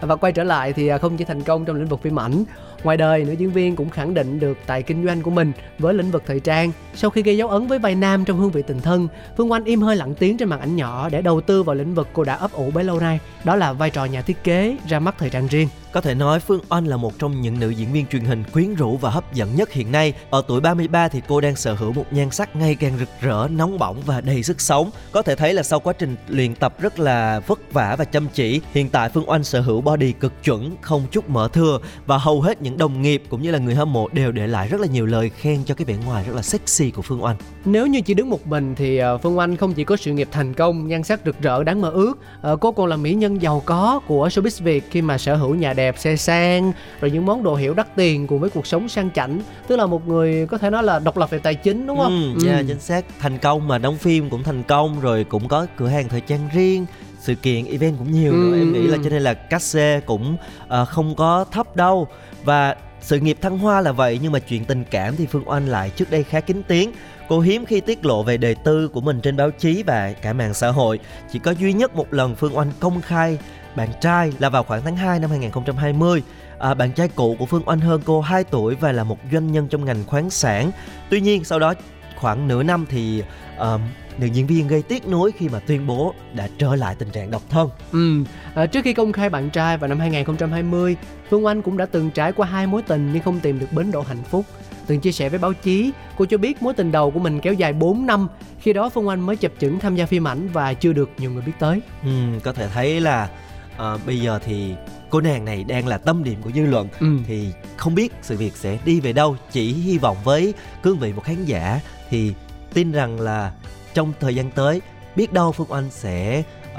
và 0.06 0.16
quay 0.16 0.32
trở 0.32 0.44
lại 0.44 0.72
thì 0.72 0.88
à, 0.88 0.98
không 0.98 1.16
chỉ 1.16 1.24
thành 1.24 1.42
công 1.42 1.64
trong 1.64 1.76
lĩnh 1.76 1.88
vực 1.88 2.02
phim 2.02 2.18
ảnh 2.18 2.44
ngoài 2.82 2.96
đời 2.96 3.24
nữ 3.24 3.32
diễn 3.32 3.50
viên 3.50 3.76
cũng 3.76 3.90
khẳng 3.90 4.14
định 4.14 4.40
được 4.40 4.58
tài 4.66 4.82
kinh 4.82 5.04
doanh 5.06 5.22
của 5.22 5.30
mình 5.30 5.52
với 5.78 5.94
lĩnh 5.94 6.10
vực 6.10 6.22
thời 6.26 6.40
trang 6.40 6.72
sau 6.94 7.10
khi 7.10 7.22
gây 7.22 7.36
dấu 7.36 7.48
ấn 7.48 7.66
với 7.66 7.78
vai 7.78 7.94
nam 7.94 8.24
trong 8.24 8.38
hương 8.38 8.50
vị 8.50 8.62
tình 8.66 8.80
thân 8.80 9.08
phương 9.36 9.52
oanh 9.52 9.64
im 9.64 9.82
hơi 9.82 9.96
lặng 9.96 10.14
tiếng 10.14 10.36
trên 10.36 10.48
màn 10.48 10.60
ảnh 10.60 10.76
nhỏ 10.76 11.08
để 11.08 11.22
đầu 11.22 11.40
tư 11.40 11.62
vào 11.62 11.76
lĩnh 11.76 11.94
vực 11.94 12.08
cô 12.12 12.24
đã 12.24 12.34
ấp 12.34 12.52
ủ 12.52 12.70
bấy 12.70 12.84
lâu 12.84 13.00
nay 13.00 13.18
đó 13.44 13.56
là 13.56 13.72
vai 13.72 13.90
trò 13.90 14.04
nhà 14.04 14.22
thiết 14.22 14.44
kế 14.44 14.76
ra 14.88 15.00
mắt 15.00 15.14
thời 15.18 15.30
trang 15.30 15.46
riêng 15.46 15.68
có 15.92 16.00
thể 16.00 16.14
nói 16.14 16.40
Phương 16.40 16.60
Oanh 16.68 16.86
là 16.86 16.96
một 16.96 17.18
trong 17.18 17.40
những 17.40 17.60
nữ 17.60 17.70
diễn 17.70 17.92
viên 17.92 18.06
truyền 18.06 18.24
hình 18.24 18.44
quyến 18.52 18.74
rũ 18.74 18.96
và 18.96 19.10
hấp 19.10 19.34
dẫn 19.34 19.56
nhất 19.56 19.72
hiện 19.72 19.92
nay. 19.92 20.12
Ở 20.30 20.42
tuổi 20.48 20.60
33 20.60 21.08
thì 21.08 21.22
cô 21.28 21.40
đang 21.40 21.56
sở 21.56 21.74
hữu 21.74 21.92
một 21.92 22.04
nhan 22.10 22.30
sắc 22.30 22.56
ngày 22.56 22.74
càng 22.74 22.98
rực 22.98 23.08
rỡ, 23.20 23.48
nóng 23.50 23.78
bỏng 23.78 24.02
và 24.06 24.20
đầy 24.20 24.42
sức 24.42 24.60
sống. 24.60 24.90
Có 25.12 25.22
thể 25.22 25.36
thấy 25.36 25.54
là 25.54 25.62
sau 25.62 25.80
quá 25.80 25.92
trình 25.98 26.16
luyện 26.28 26.54
tập 26.54 26.74
rất 26.80 26.98
là 26.98 27.40
vất 27.46 27.72
vả 27.72 27.96
và 27.98 28.04
chăm 28.04 28.28
chỉ, 28.34 28.60
hiện 28.74 28.88
tại 28.88 29.08
Phương 29.08 29.30
Oanh 29.30 29.44
sở 29.44 29.60
hữu 29.60 29.80
body 29.80 30.12
cực 30.12 30.44
chuẩn, 30.44 30.76
không 30.80 31.06
chút 31.10 31.28
mỡ 31.28 31.48
thừa 31.48 31.78
và 32.06 32.18
hầu 32.18 32.42
hết 32.42 32.62
những 32.62 32.69
đồng 32.78 33.02
nghiệp 33.02 33.22
cũng 33.28 33.42
như 33.42 33.50
là 33.50 33.58
người 33.58 33.74
hâm 33.74 33.92
mộ 33.92 34.08
đều 34.08 34.32
để 34.32 34.46
lại 34.46 34.68
rất 34.68 34.80
là 34.80 34.86
nhiều 34.86 35.06
lời 35.06 35.30
khen 35.30 35.64
cho 35.64 35.74
cái 35.74 35.84
vẻ 35.84 35.96
ngoài 36.06 36.24
rất 36.26 36.36
là 36.36 36.42
sexy 36.42 36.90
của 36.90 37.02
Phương 37.02 37.24
Oanh. 37.24 37.36
Nếu 37.64 37.86
như 37.86 38.00
chỉ 38.00 38.14
đứng 38.14 38.30
một 38.30 38.46
mình 38.46 38.74
thì 38.74 38.96
ờ, 38.96 39.18
Phương 39.18 39.38
Oanh 39.38 39.56
không 39.56 39.74
chỉ 39.74 39.84
có 39.84 39.96
sự 39.96 40.12
nghiệp 40.12 40.28
thành 40.30 40.54
công, 40.54 40.88
nhan 40.88 41.02
sắc 41.02 41.20
rực 41.24 41.40
rỡ 41.42 41.64
đáng 41.64 41.80
mơ 41.80 41.90
ước, 41.90 42.18
ờ, 42.40 42.56
cô 42.56 42.72
còn 42.72 42.86
là 42.86 42.96
mỹ 42.96 43.14
nhân 43.14 43.42
giàu 43.42 43.62
có 43.66 44.00
của 44.06 44.28
showbiz 44.28 44.64
Việt 44.64 44.90
khi 44.90 45.02
mà 45.02 45.18
sở 45.18 45.34
hữu 45.34 45.54
nhà 45.54 45.72
đẹp 45.72 45.98
xe 45.98 46.16
sang 46.16 46.72
rồi 47.00 47.10
những 47.10 47.26
món 47.26 47.42
đồ 47.42 47.54
hiệu 47.54 47.74
đắt 47.74 47.96
tiền 47.96 48.26
cùng 48.26 48.40
với 48.40 48.50
cuộc 48.50 48.66
sống 48.66 48.88
sang 48.88 49.10
chảnh 49.10 49.40
tức 49.66 49.76
là 49.76 49.86
một 49.86 50.08
người 50.08 50.46
có 50.46 50.58
thể 50.58 50.70
nói 50.70 50.82
là 50.82 50.98
độc 50.98 51.16
lập 51.16 51.30
về 51.30 51.38
tài 51.38 51.54
chính 51.54 51.86
đúng 51.86 51.98
không? 51.98 52.34
Ừ, 52.34 52.46
yeah, 52.46 52.60
ừ. 52.60 52.64
chính 52.68 52.80
xác 52.80 53.04
thành 53.20 53.38
công 53.38 53.68
mà 53.68 53.78
đóng 53.78 53.96
phim 53.96 54.30
cũng 54.30 54.42
thành 54.42 54.62
công 54.62 55.00
rồi 55.00 55.24
cũng 55.24 55.48
có 55.48 55.66
cửa 55.76 55.88
hàng 55.88 56.08
thời 56.08 56.20
trang 56.20 56.48
riêng 56.54 56.86
sự 57.20 57.34
kiện 57.34 57.64
event 57.64 57.98
cũng 57.98 58.12
nhiều 58.12 58.32
ừ. 58.32 58.36
nữa 58.36 58.58
em 58.58 58.72
nghĩ 58.72 58.86
là 58.86 58.98
cho 59.04 59.10
nên 59.10 59.22
là 59.22 59.34
cát 59.34 59.62
xê 59.62 60.00
cũng 60.06 60.36
uh, 60.64 60.88
không 60.88 61.14
có 61.14 61.44
thấp 61.52 61.76
đâu 61.76 62.08
và 62.44 62.76
sự 63.00 63.20
nghiệp 63.20 63.38
thăng 63.40 63.58
hoa 63.58 63.80
là 63.80 63.92
vậy 63.92 64.18
nhưng 64.22 64.32
mà 64.32 64.38
chuyện 64.38 64.64
tình 64.64 64.84
cảm 64.90 65.16
thì 65.16 65.26
Phương 65.26 65.48
Oanh 65.48 65.68
lại 65.68 65.90
trước 65.90 66.10
đây 66.10 66.22
khá 66.22 66.40
kín 66.40 66.62
tiếng. 66.68 66.92
Cô 67.28 67.40
hiếm 67.40 67.66
khi 67.66 67.80
tiết 67.80 68.06
lộ 68.06 68.22
về 68.22 68.36
đời 68.36 68.54
tư 68.54 68.88
của 68.88 69.00
mình 69.00 69.20
trên 69.20 69.36
báo 69.36 69.50
chí 69.50 69.82
và 69.82 70.12
cả 70.12 70.32
mạng 70.32 70.54
xã 70.54 70.70
hội. 70.70 70.98
Chỉ 71.32 71.38
có 71.38 71.50
duy 71.50 71.72
nhất 71.72 71.96
một 71.96 72.14
lần 72.14 72.34
Phương 72.34 72.56
Oanh 72.56 72.72
công 72.80 73.00
khai 73.00 73.38
bạn 73.76 73.88
trai 74.00 74.32
là 74.38 74.48
vào 74.48 74.62
khoảng 74.62 74.82
tháng 74.84 74.96
2 74.96 75.18
năm 75.18 75.30
2020. 75.30 76.22
À, 76.58 76.74
bạn 76.74 76.92
trai 76.92 77.08
cũ 77.08 77.36
của 77.38 77.46
Phương 77.46 77.62
Oanh 77.66 77.80
hơn 77.80 78.00
cô 78.04 78.20
2 78.20 78.44
tuổi 78.44 78.74
và 78.74 78.92
là 78.92 79.04
một 79.04 79.18
doanh 79.32 79.52
nhân 79.52 79.68
trong 79.68 79.84
ngành 79.84 80.04
khoáng 80.06 80.30
sản. 80.30 80.70
Tuy 81.10 81.20
nhiên 81.20 81.44
sau 81.44 81.58
đó 81.58 81.74
khoảng 82.16 82.48
nửa 82.48 82.62
năm 82.62 82.86
thì 82.88 83.22
uh, 83.60 83.80
nữ 84.18 84.26
diễn 84.26 84.46
viên 84.46 84.68
gây 84.68 84.82
tiếc 84.82 85.08
nuối 85.08 85.32
khi 85.32 85.48
mà 85.48 85.58
tuyên 85.58 85.86
bố 85.86 86.14
đã 86.34 86.48
trở 86.58 86.76
lại 86.76 86.94
tình 86.98 87.10
trạng 87.10 87.30
độc 87.30 87.42
thân. 87.50 87.70
Ừ, 87.92 88.24
à, 88.54 88.66
trước 88.66 88.84
khi 88.84 88.94
công 88.94 89.12
khai 89.12 89.30
bạn 89.30 89.50
trai 89.50 89.78
vào 89.78 89.88
năm 89.88 89.98
2020, 89.98 90.96
Phương 91.30 91.46
Oanh 91.46 91.62
cũng 91.62 91.76
đã 91.76 91.86
từng 91.86 92.10
trải 92.10 92.32
qua 92.32 92.46
hai 92.46 92.66
mối 92.66 92.82
tình 92.82 93.10
nhưng 93.12 93.22
không 93.22 93.40
tìm 93.40 93.58
được 93.58 93.72
bến 93.72 93.90
độ 93.90 94.00
hạnh 94.00 94.22
phúc. 94.30 94.44
Từng 94.86 95.00
chia 95.00 95.12
sẻ 95.12 95.28
với 95.28 95.38
báo 95.38 95.52
chí, 95.52 95.92
cô 96.16 96.24
cho 96.24 96.38
biết 96.38 96.62
mối 96.62 96.74
tình 96.74 96.92
đầu 96.92 97.10
của 97.10 97.20
mình 97.20 97.40
kéo 97.40 97.52
dài 97.52 97.72
4 97.72 98.06
năm, 98.06 98.28
khi 98.60 98.72
đó 98.72 98.88
Phương 98.88 99.08
Oanh 99.08 99.26
mới 99.26 99.36
chập 99.36 99.52
chững 99.58 99.78
tham 99.78 99.96
gia 99.96 100.06
phim 100.06 100.28
ảnh 100.28 100.48
và 100.52 100.74
chưa 100.74 100.92
được 100.92 101.10
nhiều 101.18 101.30
người 101.30 101.42
biết 101.46 101.52
tới. 101.58 101.80
Ừ, 102.02 102.10
có 102.44 102.52
thể 102.52 102.68
thấy 102.68 103.00
là 103.00 103.28
uh, 103.76 104.06
bây 104.06 104.20
giờ 104.20 104.38
thì 104.44 104.74
cô 105.10 105.20
nàng 105.20 105.44
này 105.44 105.64
đang 105.64 105.86
là 105.86 105.98
tâm 105.98 106.24
điểm 106.24 106.42
của 106.42 106.50
dư 106.50 106.66
luận 106.66 106.88
ừ. 107.00 107.06
thì 107.26 107.48
không 107.76 107.94
biết 107.94 108.12
sự 108.22 108.36
việc 108.36 108.56
sẽ 108.56 108.78
đi 108.84 109.00
về 109.00 109.12
đâu 109.12 109.36
chỉ 109.52 109.72
hy 109.72 109.98
vọng 109.98 110.16
với 110.24 110.54
cương 110.82 110.98
vị 110.98 111.12
một 111.12 111.24
khán 111.24 111.44
giả 111.44 111.80
thì 112.10 112.34
tin 112.74 112.92
rằng 112.92 113.20
là 113.20 113.52
trong 113.94 114.12
thời 114.20 114.34
gian 114.34 114.50
tới 114.50 114.80
biết 115.16 115.32
đâu 115.32 115.52
phương 115.52 115.72
oanh 115.72 115.90
sẽ 115.90 116.42
uh, 116.72 116.78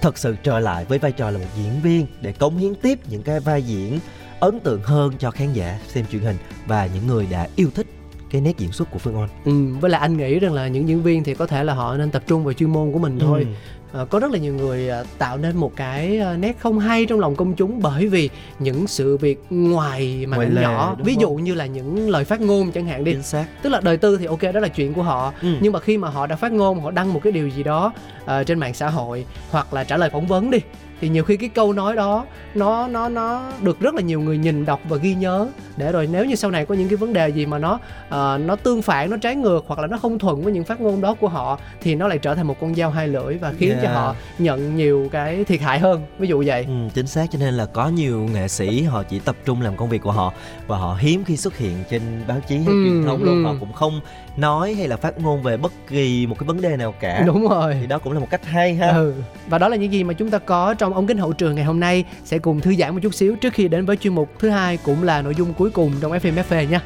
thật 0.00 0.18
sự 0.18 0.36
trở 0.42 0.60
lại 0.60 0.84
với 0.84 0.98
vai 0.98 1.12
trò 1.12 1.30
là 1.30 1.38
một 1.38 1.44
diễn 1.56 1.80
viên 1.82 2.06
để 2.20 2.32
cống 2.32 2.56
hiến 2.56 2.74
tiếp 2.74 2.98
những 3.08 3.22
cái 3.22 3.40
vai 3.40 3.62
diễn 3.62 3.98
ấn 4.40 4.60
tượng 4.60 4.82
hơn 4.82 5.12
cho 5.18 5.30
khán 5.30 5.52
giả 5.52 5.78
xem 5.88 6.04
truyền 6.12 6.22
hình 6.22 6.36
và 6.66 6.88
những 6.94 7.06
người 7.06 7.26
đã 7.30 7.48
yêu 7.56 7.70
thích 7.74 7.86
cái 8.30 8.40
nét 8.40 8.58
diễn 8.58 8.72
xuất 8.72 8.90
của 8.90 8.98
Phương 8.98 9.18
Oanh. 9.18 9.28
Ừ, 9.44 9.80
với 9.80 9.90
lại 9.90 10.00
anh 10.00 10.16
nghĩ 10.16 10.38
rằng 10.38 10.52
là 10.52 10.68
những 10.68 10.88
diễn 10.88 11.02
viên 11.02 11.24
thì 11.24 11.34
có 11.34 11.46
thể 11.46 11.64
là 11.64 11.74
họ 11.74 11.96
nên 11.96 12.10
tập 12.10 12.22
trung 12.26 12.44
vào 12.44 12.52
chuyên 12.52 12.70
môn 12.70 12.92
của 12.92 12.98
mình 12.98 13.18
thôi. 13.18 13.40
Ừ 13.40 13.46
à, 13.46 13.77
có 14.10 14.18
rất 14.18 14.30
là 14.30 14.38
nhiều 14.38 14.54
người 14.54 14.88
à, 14.88 15.04
tạo 15.18 15.38
nên 15.38 15.56
một 15.56 15.72
cái 15.76 16.18
à, 16.18 16.36
nét 16.36 16.56
không 16.58 16.78
hay 16.78 17.06
trong 17.06 17.20
lòng 17.20 17.36
công 17.36 17.54
chúng 17.54 17.82
bởi 17.82 18.06
vì 18.06 18.30
những 18.58 18.86
sự 18.86 19.16
việc 19.16 19.44
ngoài 19.50 20.26
màn 20.26 20.40
ảnh 20.40 20.54
nhỏ 20.62 20.96
ví 21.04 21.16
dụ 21.20 21.30
như 21.30 21.54
là 21.54 21.66
những 21.66 22.10
lời 22.10 22.24
phát 22.24 22.40
ngôn 22.40 22.72
chẳng 22.72 22.86
hạn 22.86 23.04
đi 23.04 23.12
Chính 23.12 23.22
xác. 23.22 23.46
tức 23.62 23.70
là 23.70 23.80
đời 23.80 23.96
tư 23.96 24.16
thì 24.16 24.26
ok 24.26 24.42
đó 24.54 24.60
là 24.60 24.68
chuyện 24.68 24.94
của 24.94 25.02
họ 25.02 25.32
ừ. 25.42 25.48
nhưng 25.60 25.72
mà 25.72 25.80
khi 25.80 25.98
mà 25.98 26.08
họ 26.08 26.26
đã 26.26 26.36
phát 26.36 26.52
ngôn 26.52 26.80
họ 26.80 26.90
đăng 26.90 27.12
một 27.12 27.20
cái 27.22 27.32
điều 27.32 27.48
gì 27.48 27.62
đó 27.62 27.92
uh, 28.24 28.46
trên 28.46 28.58
mạng 28.58 28.74
xã 28.74 28.88
hội 28.88 29.26
hoặc 29.50 29.74
là 29.74 29.84
trả 29.84 29.96
lời 29.96 30.10
phỏng 30.10 30.26
vấn 30.26 30.50
đi 30.50 30.58
thì 31.00 31.08
nhiều 31.08 31.24
khi 31.24 31.36
cái 31.36 31.48
câu 31.48 31.72
nói 31.72 31.96
đó 31.96 32.24
nó 32.54 32.88
nó 32.88 33.08
nó 33.08 33.42
được 33.62 33.80
rất 33.80 33.94
là 33.94 34.00
nhiều 34.00 34.20
người 34.20 34.38
nhìn 34.38 34.64
đọc 34.64 34.80
và 34.88 34.96
ghi 34.96 35.14
nhớ. 35.14 35.48
Để 35.76 35.92
rồi 35.92 36.08
nếu 36.12 36.24
như 36.24 36.34
sau 36.34 36.50
này 36.50 36.66
có 36.66 36.74
những 36.74 36.88
cái 36.88 36.96
vấn 36.96 37.12
đề 37.12 37.28
gì 37.28 37.46
mà 37.46 37.58
nó 37.58 37.74
uh, 37.74 38.40
nó 38.40 38.56
tương 38.62 38.82
phản 38.82 39.10
nó 39.10 39.16
trái 39.16 39.36
ngược 39.36 39.64
hoặc 39.66 39.78
là 39.80 39.86
nó 39.86 39.98
không 39.98 40.18
thuận 40.18 40.42
với 40.42 40.52
những 40.52 40.64
phát 40.64 40.80
ngôn 40.80 41.00
đó 41.00 41.14
của 41.14 41.28
họ 41.28 41.58
thì 41.80 41.94
nó 41.94 42.08
lại 42.08 42.18
trở 42.18 42.34
thành 42.34 42.46
một 42.46 42.60
con 42.60 42.74
dao 42.74 42.90
hai 42.90 43.08
lưỡi 43.08 43.34
và 43.34 43.52
khiến 43.58 43.70
yeah. 43.70 43.82
cho 43.82 43.88
họ 43.92 44.14
nhận 44.38 44.76
nhiều 44.76 45.08
cái 45.12 45.44
thiệt 45.44 45.60
hại 45.60 45.78
hơn. 45.78 46.02
Ví 46.18 46.28
dụ 46.28 46.42
vậy. 46.46 46.64
Ừ, 46.68 46.74
chính 46.94 47.06
xác. 47.06 47.26
Cho 47.30 47.38
nên 47.38 47.54
là 47.54 47.66
có 47.66 47.88
nhiều 47.88 48.28
nghệ 48.32 48.48
sĩ 48.48 48.82
họ 48.82 49.02
chỉ 49.02 49.18
tập 49.18 49.36
trung 49.44 49.62
làm 49.62 49.76
công 49.76 49.88
việc 49.88 50.02
của 50.02 50.12
họ 50.12 50.32
và 50.66 50.78
họ 50.78 50.96
hiếm 51.00 51.24
khi 51.24 51.36
xuất 51.36 51.56
hiện 51.56 51.76
trên 51.90 52.02
báo 52.28 52.38
chí 52.48 52.56
hay 52.56 52.66
ừ, 52.66 52.84
truyền 52.84 53.04
thông 53.04 53.22
luôn. 53.24 53.44
Ừ. 53.44 53.46
họ 53.46 53.54
cũng 53.60 53.72
không 53.72 54.00
nói 54.36 54.74
hay 54.74 54.88
là 54.88 54.96
phát 54.96 55.18
ngôn 55.18 55.42
về 55.42 55.56
bất 55.56 55.72
kỳ 55.88 56.26
một 56.26 56.38
cái 56.38 56.46
vấn 56.46 56.60
đề 56.60 56.76
nào 56.76 56.94
cả. 57.00 57.22
Đúng 57.26 57.48
rồi. 57.48 57.76
Thì 57.80 57.86
đó 57.86 57.98
cũng 57.98 58.12
là 58.12 58.20
một 58.20 58.30
cách 58.30 58.44
hay 58.44 58.74
ha. 58.74 58.88
Ừ. 58.88 59.14
và 59.48 59.58
đó 59.58 59.68
là 59.68 59.76
những 59.76 59.92
gì 59.92 60.04
mà 60.04 60.14
chúng 60.14 60.30
ta 60.30 60.38
có 60.38 60.74
trong 60.74 60.87
ống 60.94 61.06
kính 61.06 61.18
hậu 61.18 61.32
trường 61.32 61.54
ngày 61.54 61.64
hôm 61.64 61.80
nay. 61.80 62.04
Sẽ 62.24 62.38
cùng 62.38 62.60
thư 62.60 62.74
giãn 62.74 62.94
một 62.94 63.00
chút 63.02 63.14
xíu 63.14 63.36
trước 63.36 63.52
khi 63.52 63.68
đến 63.68 63.86
với 63.86 63.96
chuyên 63.96 64.14
mục 64.14 64.30
thứ 64.38 64.48
hai 64.48 64.76
cũng 64.76 65.02
là 65.02 65.22
nội 65.22 65.34
dung 65.34 65.54
cuối 65.54 65.70
cùng 65.70 65.92
trong 66.00 66.12
FM 66.12 66.42
FA 66.48 66.68
nha. 66.68 66.80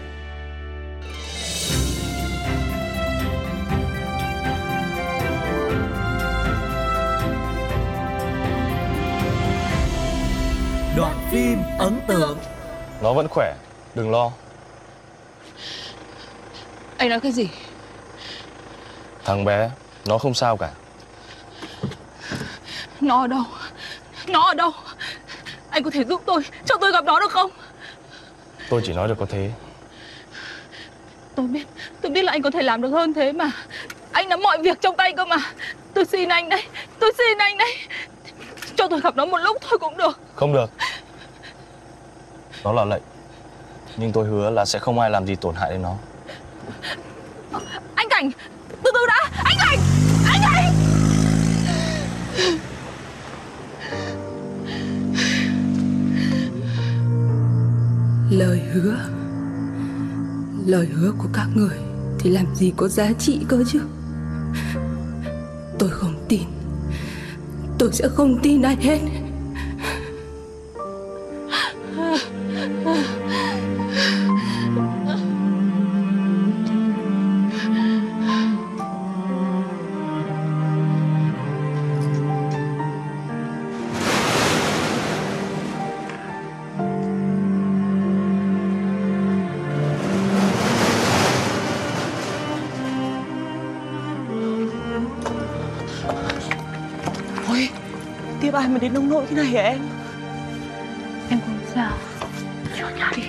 Đoạn 10.97 11.29
phim 11.31 11.59
ấn 11.79 12.01
tượng. 12.07 12.39
Nó 13.03 13.13
vẫn 13.13 13.27
khỏe, 13.31 13.55
đừng 13.95 14.11
lo. 14.11 14.33
Anh 16.97 17.09
nói 17.09 17.21
cái 17.21 17.33
gì? 17.33 17.49
Thằng 19.25 19.45
bé, 19.45 19.71
nó 20.07 20.19
không 20.19 20.35
sao 20.35 20.57
cả. 20.57 20.71
Nó 23.01 23.21
ở 23.21 23.27
đâu? 23.27 23.43
Nó 24.27 24.47
ở 24.49 24.55
đâu? 24.55 24.73
Anh 25.71 25.83
có 25.83 25.91
thể 25.91 26.05
giúp 26.05 26.23
tôi, 26.27 26.43
cho 26.67 26.75
tôi 26.81 26.93
gặp 26.93 27.05
nó 27.05 27.21
được 27.21 27.31
không? 27.31 27.51
Tôi 28.71 28.83
chỉ 28.85 28.93
nói 28.93 29.09
được 29.09 29.19
có 29.19 29.27
thế. 29.29 29.51
Tôi 31.35 31.47
biết, 31.47 31.67
tôi 32.01 32.13
biết 32.13 32.23
là 32.23 32.33
anh 32.33 32.43
có 32.43 32.51
thể 32.51 32.63
làm 32.63 32.83
được 32.83 32.89
hơn 32.89 33.15
thế 33.15 33.33
mà. 33.33 33.51
Anh 34.13 34.29
nắm 34.29 34.43
mọi 34.43 34.59
việc 34.63 34.81
trong 34.81 34.97
tay 34.97 35.13
cơ 35.13 35.25
mà. 35.25 35.37
Tôi 35.95 36.05
xin 36.05 36.29
anh 36.29 36.49
đây, 36.49 36.63
tôi 36.99 37.13
xin 37.19 37.39
anh 37.39 37.59
đây 37.59 37.77
Cho 38.77 38.89
tôi 38.89 39.01
gặp 39.01 39.17
nó 39.17 39.27
một 39.27 39.39
lúc 39.39 39.57
thôi 39.61 39.79
cũng 39.79 39.97
được. 39.97 40.21
Không 40.35 40.53
được. 40.53 40.71
Đó 42.65 42.73
là 42.73 42.85
lệnh 42.85 43.03
Nhưng 43.97 44.13
tôi 44.13 44.27
hứa 44.27 44.51
là 44.51 44.65
sẽ 44.65 44.79
không 44.79 44.99
ai 44.99 45.11
làm 45.11 45.27
gì 45.27 45.37
tổn 45.37 45.55
hại 45.55 45.71
đến 45.71 45.83
nó. 45.83 45.95
Anh 47.95 48.09
Cảnh, 48.11 48.31
Lời 58.33 58.61
hứa. 58.73 58.97
Lời 60.67 60.87
hứa 60.87 61.13
của 61.19 61.29
các 61.33 61.49
người 61.55 61.79
Thì 62.19 62.31
làm 62.31 62.55
gì 62.55 62.73
có 62.77 62.89
giá 62.89 63.13
trị 63.13 63.41
cơ 63.49 63.65
chứ? 63.69 63.81
Tôi 65.79 65.91
không 65.91 66.27
tin. 66.29 66.43
Tôi 67.79 67.93
sẽ 67.93 68.09
không 68.09 68.39
tin 68.43 68.63
ai 68.63 68.77
hết. 68.77 68.99
Mà 98.73 98.79
đến 98.79 98.95
nông 98.95 99.09
nỗi 99.09 99.27
thế 99.29 99.37
này 99.37 99.47
hả 99.47 99.63
em? 99.63 99.89
Em 101.31 101.41
không 101.47 101.61
sao? 101.75 101.99
Cho 102.79 102.89
nhà 102.89 103.13
đi. 103.17 103.23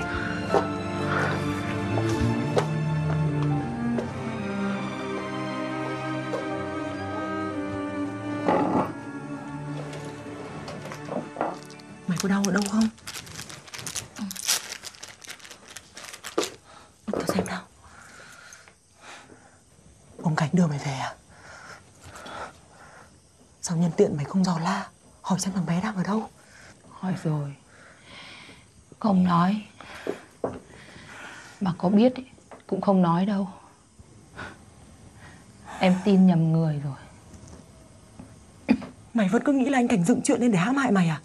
Mày 12.08 12.18
có 12.22 12.30
đau 12.30 12.44
ở 12.48 12.52
đâu 12.52 12.64
không? 12.72 12.88
Tao 17.12 17.22
xem 17.28 17.46
nào. 17.46 17.62
Ông 20.24 20.36
Cảnh 20.36 20.50
đưa 20.54 20.68
mày 20.68 20.80
về 20.80 20.92
à? 20.92 21.16
Sao 23.62 23.78
nhân 23.78 23.92
tiện 23.98 24.18
mày 24.18 24.26
không 24.26 24.44
dò 24.44 24.60
la 24.60 24.90
Hỏi 25.24 25.40
xem 25.40 25.54
thằng 25.54 25.66
bé 25.66 25.82
đang 25.82 25.96
ở 25.96 26.04
đâu. 26.04 26.30
Hỏi 26.90 27.14
rồi. 27.24 27.56
Không 29.00 29.24
nói. 29.24 29.62
Mà 31.62 31.74
có 31.78 31.90
biết 31.90 32.16
ý, 32.16 32.24
cũng 32.68 32.82
không 32.82 33.02
nói 33.02 33.26
đâu. 33.26 33.50
Em 35.80 35.96
tin 36.06 36.28
nhầm 36.28 36.52
người 36.52 36.82
rồi. 36.84 36.98
Mày 39.14 39.30
vẫn 39.30 39.44
cứ 39.46 39.54
nghĩ 39.54 39.70
là 39.70 39.78
anh 39.78 39.88
Cảnh 39.88 40.04
dựng 40.04 40.22
chuyện 40.24 40.42
lên 40.42 40.52
để 40.52 40.58
hãm 40.58 40.76
hại 40.76 40.92
mày 40.92 41.08
à? 41.08 41.22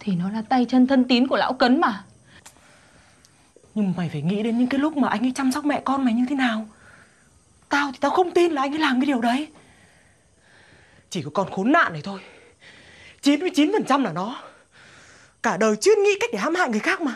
Thì 0.00 0.16
nó 0.16 0.30
là 0.30 0.42
tay 0.48 0.66
chân 0.68 0.86
thân 0.86 1.04
tín 1.08 1.26
của 1.26 1.36
lão 1.36 1.52
cấn 1.52 1.80
mà. 1.80 2.04
Nhưng 3.74 3.86
mà 3.86 3.92
mày 3.96 4.08
phải 4.08 4.22
nghĩ 4.22 4.42
đến 4.42 4.58
những 4.58 4.68
cái 4.68 4.80
lúc 4.80 4.96
mà 4.96 5.08
anh 5.08 5.24
ấy 5.24 5.32
chăm 5.34 5.52
sóc 5.52 5.64
mẹ 5.64 5.82
con 5.84 6.04
mày 6.04 6.14
như 6.14 6.26
thế 6.28 6.36
nào. 6.36 6.66
Tao 7.68 7.92
thì 7.92 7.98
tao 8.00 8.10
không 8.10 8.30
tin 8.30 8.52
là 8.52 8.62
anh 8.62 8.72
ấy 8.72 8.78
làm 8.78 9.00
cái 9.00 9.06
điều 9.06 9.20
đấy. 9.20 9.48
Chỉ 11.10 11.22
có 11.22 11.30
con 11.34 11.50
khốn 11.50 11.72
nạn 11.72 11.92
này 11.92 12.02
thôi 12.02 12.20
99% 13.24 14.02
là 14.02 14.12
nó. 14.12 14.36
Cả 15.42 15.56
đời 15.56 15.76
chuyên 15.76 16.02
nghĩ 16.02 16.10
cách 16.20 16.30
để 16.32 16.38
hãm 16.38 16.54
hại 16.54 16.68
người 16.68 16.80
khác 16.80 17.00
mà. 17.00 17.14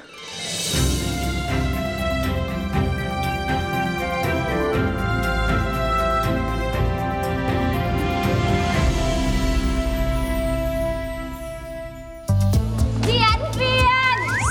Diễn 13.06 13.40
viên 13.58 13.84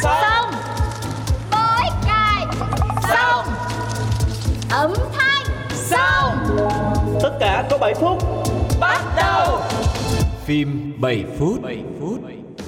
Xong 0.03 0.51
Bối 1.51 1.89
cài 2.07 2.45
Xong 3.09 3.45
Âm 4.71 4.93
thanh 5.17 5.45
Xong 5.75 6.57
Tất 7.21 7.37
cả 7.39 7.63
có 7.69 7.77
7 7.77 7.93
phút. 7.93 8.23
Bắt 8.79 9.01
đầu 9.17 9.61
Phim 10.47 10.93
7 10.97 11.25
phút 11.37 11.61
7 11.61 11.83
phút 11.99 12.19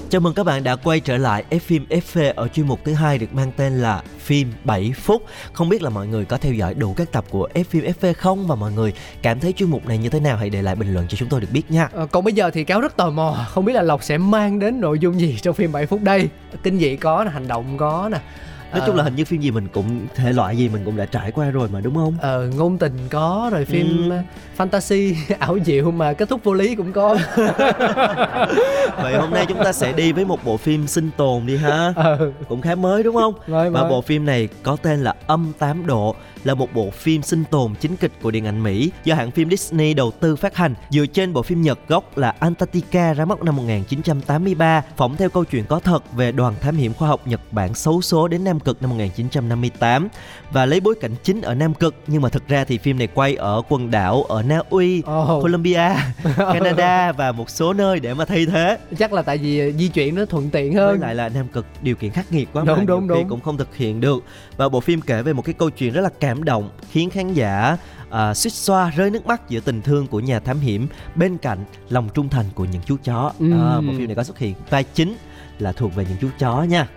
Chào 0.10 0.22
mừng 0.22 0.34
các 0.34 0.44
bạn 0.44 0.64
đã 0.64 0.76
quay 0.76 1.00
trở 1.00 1.18
lại 1.18 1.44
F 1.50 1.60
phim 1.60 1.86
FV 1.90 2.34
ở 2.36 2.48
chuyên 2.48 2.68
mục 2.68 2.80
thứ 2.86 2.94
hai 2.94 3.18
được 3.18 3.34
mang 3.34 3.52
tên 3.58 3.78
là 3.82 4.04
phim 4.20 4.54
7 4.64 4.94
phút. 4.96 5.26
Không 5.54 5.70
biết 5.70 5.82
là 5.82 5.90
mọi 5.90 6.08
người 6.08 6.26
có 6.26 6.38
theo 6.38 6.54
dõi 6.54 6.74
đủ 6.74 6.94
các 6.94 7.12
tập 7.12 7.26
của 7.30 7.48
F 7.54 7.64
phim 7.64 7.84
FV 7.84 8.14
không 8.14 8.48
và 8.48 8.56
mọi 8.56 8.72
người 8.72 8.94
cảm 9.22 9.40
thấy 9.40 9.54
chuyên 9.54 9.70
mục 9.70 9.88
này 9.88 9.98
như 9.98 10.10
thế 10.10 10.20
nào 10.20 10.38
hãy 10.38 10.50
để 10.50 10.62
lại 10.62 10.76
bình 10.76 10.94
luận 10.94 11.08
cho 11.08 11.18
chúng 11.18 11.30
tôi 11.30 11.42
được 11.42 11.48
biết 11.54 11.72
nha. 11.72 11.90
Ờ, 11.94 12.06
còn 12.06 12.24
bây 12.24 12.34
giờ 12.34 12.52
thì 12.52 12.64
cáo 12.64 12.82
rất 12.82 12.98
tò 12.98 13.10
mò 13.10 13.46
không 13.50 13.66
biết 13.66 13.74
là 13.74 13.82
lộc 13.82 14.04
sẽ 14.04 14.18
mang 14.18 14.60
đến 14.60 14.82
nội 14.82 15.00
dung 15.00 15.20
gì 15.20 15.38
trong 15.42 15.56
phim 15.56 15.72
7 15.72 15.86
phút 15.86 16.02
đây 16.02 16.30
kinh 16.64 16.80
dị 16.80 16.96
có 16.96 17.24
nè 17.24 17.32
hành 17.32 17.48
động 17.48 17.78
có 17.78 18.10
nè 18.12 18.20
Nói 18.74 18.82
chung 18.86 18.96
là 18.96 19.04
Ờ, 19.04 19.04
hình 19.04 19.16
như 19.16 19.26
phim 19.26 19.42
gì 19.42 19.52
mình 19.52 19.68
cũng 19.74 20.08
thể 20.16 20.34
loại 20.34 20.58
gì 20.58 20.70
mình 20.70 20.82
cũng 20.86 20.98
đã 20.98 21.06
trải 21.06 21.32
qua 21.32 21.50
rồi 21.50 21.70
mà 21.74 21.80
đúng 21.80 21.96
không? 21.96 22.16
ờ, 22.22 22.50
ngôn 22.58 22.78
tình 22.78 22.94
có 23.10 23.50
rồi 23.54 23.66
phim 23.66 24.10
Ừ. 24.10 24.16
fantasy 24.58 25.14
ảo 25.40 25.58
diệu 25.66 25.92
mà 25.92 26.14
kết 26.14 26.30
thúc 26.30 26.42
vô 26.44 26.54
lý 26.54 26.76
cũng 26.76 26.94
có 26.94 27.18
Vậy 29.02 29.16
hôm 29.18 29.32
nay 29.32 29.46
chúng 29.50 29.64
ta 29.64 29.72
sẽ 29.74 29.94
đi 29.94 30.12
với 30.12 30.26
một 30.26 30.44
bộ 30.44 30.58
phim 30.58 30.88
sinh 30.88 31.10
tồn 31.18 31.46
đi 31.46 31.58
ha. 31.58 31.94
ờ 31.96 32.32
Cũng 32.50 32.62
khá 32.62 32.76
mới 32.76 33.04
đúng 33.04 33.16
không? 33.16 33.34
mới 33.48 33.70
Và 33.70 33.82
mới 33.82 33.90
bộ 33.90 34.02
phim 34.02 34.26
này 34.26 34.50
có 34.64 34.76
tên 34.82 35.00
là 35.04 35.14
Âm 35.28 35.52
8 35.60 35.86
độ 35.88 36.16
là 36.44 36.54
một 36.54 36.74
bộ 36.74 36.90
phim 36.90 37.22
sinh 37.22 37.44
tồn 37.52 37.74
chính 37.82 37.96
kịch 37.98 38.12
của 38.22 38.32
điện 38.32 38.46
ảnh 38.48 38.64
Mỹ 38.64 38.92
do 39.04 39.16
hãng 39.16 39.32
phim 39.32 39.50
Disney 39.50 39.94
đầu 39.94 40.12
tư 40.20 40.36
phát 40.36 40.56
hành 40.56 40.74
dựa 40.90 41.06
trên 41.06 41.34
bộ 41.34 41.42
phim 41.44 41.62
Nhật 41.62 41.80
gốc 41.88 42.18
là 42.18 42.34
Antarctica 42.40 43.14
ra 43.14 43.26
mắt 43.26 43.44
năm 43.44 43.56
1983 43.56 44.82
phỏng 44.98 45.16
theo 45.16 45.30
câu 45.30 45.44
chuyện 45.46 45.66
có 45.66 45.80
thật 45.80 46.14
về 46.14 46.32
đoàn 46.32 46.54
thám 46.62 46.76
hiểm 46.76 46.94
khoa 46.94 47.08
học 47.08 47.22
Nhật 47.28 47.42
Bản 47.52 47.74
xấu 47.74 48.02
số 48.02 48.28
đến 48.28 48.44
Nam 48.60 48.66
Cực 48.66 48.82
năm 48.82 48.90
1958 48.90 50.08
và 50.52 50.66
lấy 50.66 50.80
bối 50.80 50.96
cảnh 51.02 51.12
chính 51.24 51.42
ở 51.42 51.56
Nam 51.56 51.74
Cực 51.74 51.96
nhưng 52.08 52.22
mà 52.22 52.30
thực 52.30 52.48
ra 52.48 52.64
thì 52.64 52.78
phim 52.78 52.98
này 52.98 53.08
quay 53.14 53.36
ở 53.36 53.62
quần 53.70 53.92
đảo 53.92 54.24
ở 54.24 54.44
Na 54.44 54.62
Uy, 54.70 55.02
Ồ. 55.02 55.42
Colombia, 55.42 55.90
Canada 56.38 57.12
và 57.12 57.32
một 57.32 57.50
số 57.50 57.74
nơi 57.74 58.00
để 58.00 58.14
mà 58.14 58.26
thay 58.26 58.46
thế 58.46 58.78
chắc 58.98 59.14
là 59.14 59.22
tại 59.22 59.38
vì 59.38 59.74
di 59.74 59.88
chuyển 59.88 60.16
nó 60.16 60.26
thuận 60.26 60.50
tiện 60.50 60.74
với 60.74 60.82
hơn 60.86 61.00
lại 61.02 61.16
là 61.16 61.30
Nam 61.30 61.48
Cực 61.48 61.66
điều 61.82 61.96
kiện 61.96 62.12
khắc 62.12 62.32
nghiệt 62.32 62.50
quá 62.54 62.64
Đúng, 62.68 62.78
mà 62.78 62.84
đúng, 62.84 63.08
đúng. 63.08 63.30
cũng 63.30 63.42
không 63.42 63.58
thực 63.58 63.76
hiện 63.76 64.02
được 64.02 64.24
và 64.58 64.70
bộ 64.70 64.80
phim 64.80 65.02
kể 65.02 65.22
về 65.22 65.34
một 65.34 65.42
cái 65.46 65.54
câu 65.54 65.70
chuyện 65.70 65.94
rất 65.94 66.02
là 66.02 66.10
cảm 66.20 66.44
động 66.44 66.70
khiến 66.92 67.10
khán 67.10 67.34
giả 67.34 67.78
à, 68.10 68.34
suýt 68.34 68.54
xoa 68.54 68.90
rơi 68.90 69.10
nước 69.10 69.26
mắt 69.26 69.50
giữa 69.50 69.60
tình 69.60 69.82
thương 69.82 70.08
của 70.08 70.20
nhà 70.20 70.40
thám 70.40 70.60
hiểm 70.60 70.88
bên 71.16 71.38
cạnh 71.38 71.60
lòng 71.90 72.10
trung 72.14 72.30
thành 72.30 72.46
của 72.56 72.66
những 72.66 72.82
chú 72.86 72.98
chó 73.04 73.32
Ừm. 73.40 73.54
à, 73.54 73.82
bộ 73.82 73.94
phim 73.98 74.08
này 74.08 74.16
có 74.16 74.24
xuất 74.24 74.38
hiện 74.40 74.56
vai 74.70 74.84
chính 74.84 75.16
là 75.60 75.72
thuộc 75.72 75.96
về 75.96 76.06
những 76.10 76.18
chú 76.22 76.28
chó 76.40 76.64
nha 76.64 76.88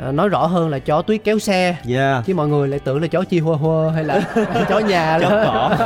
Ờ, 0.00 0.12
nói 0.12 0.28
rõ 0.28 0.46
hơn 0.46 0.68
là 0.68 0.78
chó 0.78 1.02
tuyết 1.02 1.24
kéo 1.24 1.38
xe. 1.38 1.76
Yeah 1.88 2.26
chứ 2.26 2.34
mọi 2.34 2.48
người 2.48 2.68
lại 2.68 2.80
tưởng 2.84 3.00
là 3.00 3.06
chó 3.06 3.24
chi 3.24 3.38
hua 3.38 3.56
hua 3.56 3.90
hay 3.90 4.04
là 4.04 4.20
chó 4.68 4.78
nhà 4.78 5.18
chó 5.20 5.28
cỏ. 5.28 5.76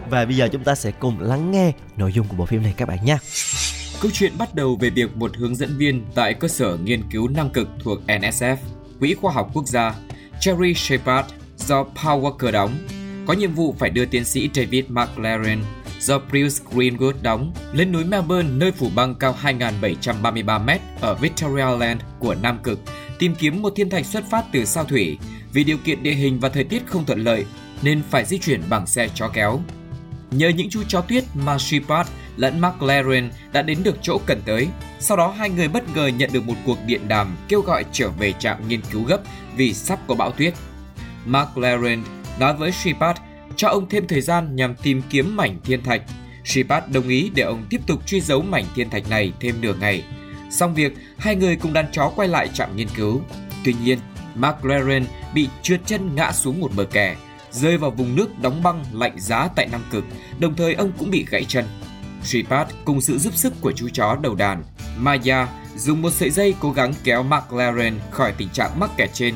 Và 0.10 0.24
bây 0.24 0.36
giờ 0.36 0.48
chúng 0.52 0.64
ta 0.64 0.74
sẽ 0.74 0.90
cùng 0.90 1.20
lắng 1.20 1.50
nghe 1.50 1.72
nội 1.96 2.12
dung 2.12 2.26
của 2.28 2.36
bộ 2.36 2.46
phim 2.46 2.62
này 2.62 2.74
các 2.76 2.88
bạn 2.88 2.98
nha 3.04 3.18
Câu 4.00 4.10
chuyện 4.14 4.32
bắt 4.38 4.54
đầu 4.54 4.76
về 4.80 4.90
việc 4.90 5.16
một 5.16 5.36
hướng 5.36 5.56
dẫn 5.56 5.78
viên 5.78 6.04
tại 6.14 6.34
cơ 6.34 6.48
sở 6.48 6.76
nghiên 6.84 7.02
cứu 7.10 7.28
Nam 7.28 7.50
Cực 7.50 7.68
thuộc 7.84 7.98
NSF, 8.06 8.56
Quỹ 9.00 9.14
Khoa 9.14 9.32
học 9.32 9.50
Quốc 9.54 9.66
gia, 9.66 9.94
Jerry 10.40 10.74
Shepard 10.74 11.28
do 11.56 11.84
Paul 11.84 12.24
Walker 12.24 12.52
đóng, 12.52 12.70
có 13.26 13.34
nhiệm 13.34 13.54
vụ 13.54 13.74
phải 13.78 13.90
đưa 13.90 14.04
tiến 14.04 14.24
sĩ 14.24 14.50
David 14.54 14.84
McLaren 14.88 15.58
do 16.00 16.18
Bruce 16.18 16.64
Greenwood 16.70 17.12
đóng 17.22 17.52
lên 17.72 17.92
núi 17.92 18.04
Melbourne, 18.04 18.50
nơi 18.50 18.72
phủ 18.72 18.88
băng 18.94 19.14
cao 19.14 19.36
2.733m 19.42 20.78
ở 21.00 21.14
Victoria 21.14 21.78
Land 21.78 22.00
của 22.18 22.34
Nam 22.34 22.58
Cực, 22.62 22.80
tìm 23.18 23.34
kiếm 23.34 23.62
một 23.62 23.72
thiên 23.76 23.90
thạch 23.90 24.06
xuất 24.06 24.24
phát 24.30 24.44
từ 24.52 24.64
sao 24.64 24.84
thủy. 24.84 25.18
Vì 25.52 25.64
điều 25.64 25.76
kiện 25.84 26.02
địa 26.02 26.14
hình 26.14 26.40
và 26.40 26.48
thời 26.48 26.64
tiết 26.64 26.86
không 26.86 27.06
thuận 27.06 27.24
lợi 27.24 27.46
nên 27.82 28.02
phải 28.10 28.24
di 28.24 28.38
chuyển 28.38 28.62
bằng 28.68 28.86
xe 28.86 29.08
chó 29.14 29.28
kéo. 29.28 29.60
Nhờ 30.30 30.48
những 30.48 30.70
chú 30.70 30.82
chó 30.88 31.00
tuyết 31.00 31.24
mà 31.34 31.58
Shepard 31.58 32.10
lẫn 32.36 32.60
McLaren 32.60 33.30
đã 33.52 33.62
đến 33.62 33.78
được 33.82 33.96
chỗ 34.02 34.18
cần 34.26 34.42
tới. 34.44 34.68
Sau 34.98 35.16
đó, 35.16 35.34
hai 35.38 35.50
người 35.50 35.68
bất 35.68 35.94
ngờ 35.94 36.06
nhận 36.06 36.30
được 36.32 36.44
một 36.44 36.54
cuộc 36.66 36.78
điện 36.86 37.08
đàm 37.08 37.36
kêu 37.48 37.60
gọi 37.60 37.84
trở 37.92 38.08
về 38.08 38.32
trạm 38.38 38.68
nghiên 38.68 38.80
cứu 38.90 39.04
gấp 39.04 39.20
vì 39.56 39.74
sắp 39.74 39.98
có 40.08 40.14
bão 40.14 40.30
tuyết. 40.30 40.54
McLaren 41.26 42.02
nói 42.38 42.54
với 42.54 42.72
Shepard 42.72 43.20
cho 43.56 43.68
ông 43.68 43.88
thêm 43.88 44.06
thời 44.06 44.20
gian 44.20 44.56
nhằm 44.56 44.74
tìm 44.74 45.02
kiếm 45.10 45.36
mảnh 45.36 45.58
thiên 45.64 45.82
thạch. 45.82 46.02
Shepard 46.44 46.86
đồng 46.92 47.08
ý 47.08 47.30
để 47.34 47.42
ông 47.42 47.66
tiếp 47.70 47.80
tục 47.86 48.06
truy 48.06 48.20
dấu 48.20 48.42
mảnh 48.42 48.64
thiên 48.74 48.90
thạch 48.90 49.10
này 49.10 49.32
thêm 49.40 49.60
nửa 49.60 49.74
ngày. 49.74 50.04
Xong 50.50 50.74
việc, 50.74 50.92
hai 51.18 51.36
người 51.36 51.56
cùng 51.56 51.72
đàn 51.72 51.92
chó 51.92 52.12
quay 52.16 52.28
lại 52.28 52.48
trạm 52.54 52.76
nghiên 52.76 52.88
cứu. 52.96 53.22
Tuy 53.64 53.74
nhiên, 53.84 53.98
McLaren 54.34 55.04
bị 55.34 55.48
trượt 55.62 55.80
chân 55.86 56.14
ngã 56.14 56.32
xuống 56.32 56.60
một 56.60 56.70
bờ 56.76 56.84
kè, 56.84 57.16
rơi 57.50 57.78
vào 57.78 57.90
vùng 57.90 58.16
nước 58.16 58.38
đóng 58.42 58.62
băng 58.62 58.84
lạnh 58.92 59.20
giá 59.20 59.48
tại 59.56 59.68
Nam 59.72 59.82
Cực, 59.90 60.04
đồng 60.38 60.54
thời 60.54 60.74
ông 60.74 60.92
cũng 60.98 61.10
bị 61.10 61.26
gãy 61.30 61.44
chân. 61.44 61.64
Shepard 62.22 62.70
cùng 62.84 63.00
sự 63.00 63.18
giúp 63.18 63.36
sức 63.36 63.52
của 63.60 63.72
chú 63.72 63.88
chó 63.92 64.18
đầu 64.22 64.34
đàn, 64.34 64.64
Maya 64.98 65.48
dùng 65.76 66.02
một 66.02 66.10
sợi 66.10 66.30
dây 66.30 66.54
cố 66.60 66.72
gắng 66.72 66.92
kéo 67.04 67.22
McLaren 67.22 67.94
khỏi 68.10 68.32
tình 68.38 68.48
trạng 68.48 68.80
mắc 68.80 68.90
kẹt 68.96 69.10
trên. 69.12 69.34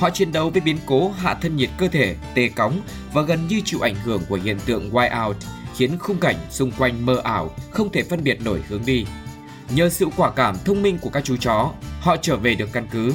Họ 0.00 0.10
chiến 0.10 0.32
đấu 0.32 0.50
với 0.50 0.60
biến 0.60 0.78
cố 0.86 1.10
hạ 1.10 1.34
thân 1.34 1.56
nhiệt 1.56 1.70
cơ 1.78 1.88
thể, 1.88 2.16
tê 2.34 2.48
cóng 2.48 2.80
và 3.12 3.22
gần 3.22 3.48
như 3.48 3.60
chịu 3.64 3.80
ảnh 3.80 3.94
hưởng 3.94 4.22
của 4.28 4.38
hiện 4.44 4.58
tượng 4.66 4.90
whiteout, 4.90 5.34
khiến 5.76 5.98
khung 5.98 6.16
cảnh 6.20 6.36
xung 6.50 6.70
quanh 6.70 7.06
mơ 7.06 7.20
ảo, 7.24 7.54
không 7.70 7.92
thể 7.92 8.02
phân 8.02 8.24
biệt 8.24 8.40
nổi 8.44 8.60
hướng 8.68 8.82
đi. 8.86 9.06
Nhờ 9.74 9.88
sự 9.88 10.06
quả 10.16 10.30
cảm 10.30 10.56
thông 10.64 10.82
minh 10.82 10.98
của 10.98 11.10
các 11.10 11.24
chú 11.24 11.36
chó, 11.36 11.72
họ 12.00 12.16
trở 12.16 12.36
về 12.36 12.54
được 12.54 12.72
căn 12.72 12.86
cứ. 12.90 13.12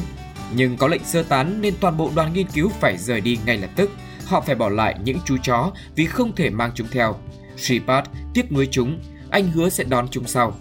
Nhưng 0.56 0.78
có 0.78 0.88
lệnh 0.88 1.04
sơ 1.06 1.24
tán 1.24 1.62
nên 1.62 1.74
toàn 1.80 1.98
bộ 1.98 2.12
đoàn 2.16 2.34
nghiên 2.34 2.48
cứu 2.48 2.70
phải 2.70 2.98
rời 2.98 3.22
đi 3.22 3.38
ngay 3.46 3.58
lập 3.58 3.70
tức. 3.76 3.92
Họ 4.26 4.42
phải 4.42 4.56
bỏ 4.56 4.70
lại 4.70 4.96
những 5.04 5.18
chú 5.26 5.38
chó 5.44 5.72
vì 5.96 6.06
không 6.06 6.36
thể 6.36 6.50
mang 6.50 6.72
chúng 6.76 6.88
theo. 6.92 7.16
Shepard 7.58 8.08
tiếc 8.34 8.52
nuối 8.52 8.68
chúng, 8.72 9.00
anh 9.30 9.52
hứa 9.52 9.70
sẽ 9.70 9.84
đón 9.84 10.08
chúng 10.12 10.28
sau. 10.28 10.60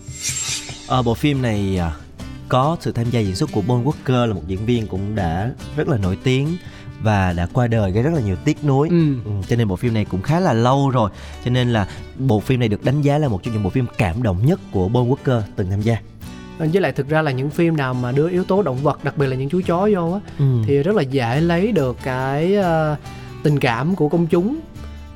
Ở 0.87 1.03
bộ 1.03 1.15
phim 1.15 1.43
này 1.43 1.79
à, 1.79 1.93
có 2.55 2.77
sự 2.81 2.93
tham 2.93 3.11
gia 3.11 3.21
diễn 3.21 3.35
xuất 3.37 3.53
của 3.53 3.62
Paul 3.69 3.87
Walker 3.87 4.27
là 4.27 4.35
một 4.35 4.43
diễn 4.47 4.67
viên 4.67 4.87
cũng 4.87 5.14
đã 5.14 5.51
rất 5.77 5.88
là 5.88 5.97
nổi 5.99 6.19
tiếng 6.25 6.49
và 7.03 7.33
đã 7.33 7.47
qua 7.53 7.67
đời 7.67 7.90
gây 7.93 8.03
rất 8.03 8.11
là 8.14 8.21
nhiều 8.21 8.37
tiếc 8.45 8.64
nuối 8.64 8.88
Ừ. 8.88 9.14
Ừ, 9.25 9.31
cho 9.49 9.57
nên 9.57 9.69
bộ 9.69 9.77
phim 9.77 9.95
này 9.95 10.05
cũng 10.05 10.23
khá 10.23 10.40
là 10.40 10.53
lâu 10.53 10.90
rồi 10.90 11.11
cho 11.45 11.51
nên 11.51 11.73
là 11.73 11.88
bộ 12.19 12.40
phim 12.40 12.61
này 12.61 12.69
được 12.69 12.85
đánh 12.85 13.03
giá 13.03 13.19
là 13.19 13.29
một 13.29 13.43
trong 13.43 13.55
những 13.55 13.62
bộ 13.62 13.71
phim 13.71 13.87
cảm 13.99 14.23
động 14.23 14.47
nhất 14.47 14.61
của 14.73 14.88
Paul 14.88 15.09
Walker 15.12 15.40
từng 15.57 15.71
tham 15.71 15.81
gia 15.81 15.97
Ờ, 16.59 16.67
với 16.73 16.83
lại 16.83 16.93
thực 16.93 17.09
ra 17.09 17.23
là 17.23 17.31
những 17.31 17.51
phim 17.51 17.77
nào 17.77 17.95
mà 17.95 18.12
đưa 18.12 18.29
yếu 18.29 18.45
tố 18.45 18.62
động 18.62 18.77
vật 18.83 19.05
đặc 19.05 19.19
biệt 19.19 19.27
là 19.27 19.37
những 19.37 19.49
chú 19.49 19.61
chó 19.67 19.88
vô 19.95 20.12
á 20.12 20.21
ừ. 20.38 20.45
thì 20.67 20.83
rất 20.83 20.95
là 20.97 21.03
dễ 21.03 21.40
lấy 21.40 21.73
được 21.73 21.97
cái 22.05 22.55
ờ, 22.55 22.97
tình 23.43 23.59
cảm 23.61 23.95
của 23.95 24.09
công 24.09 24.27
chúng 24.27 24.57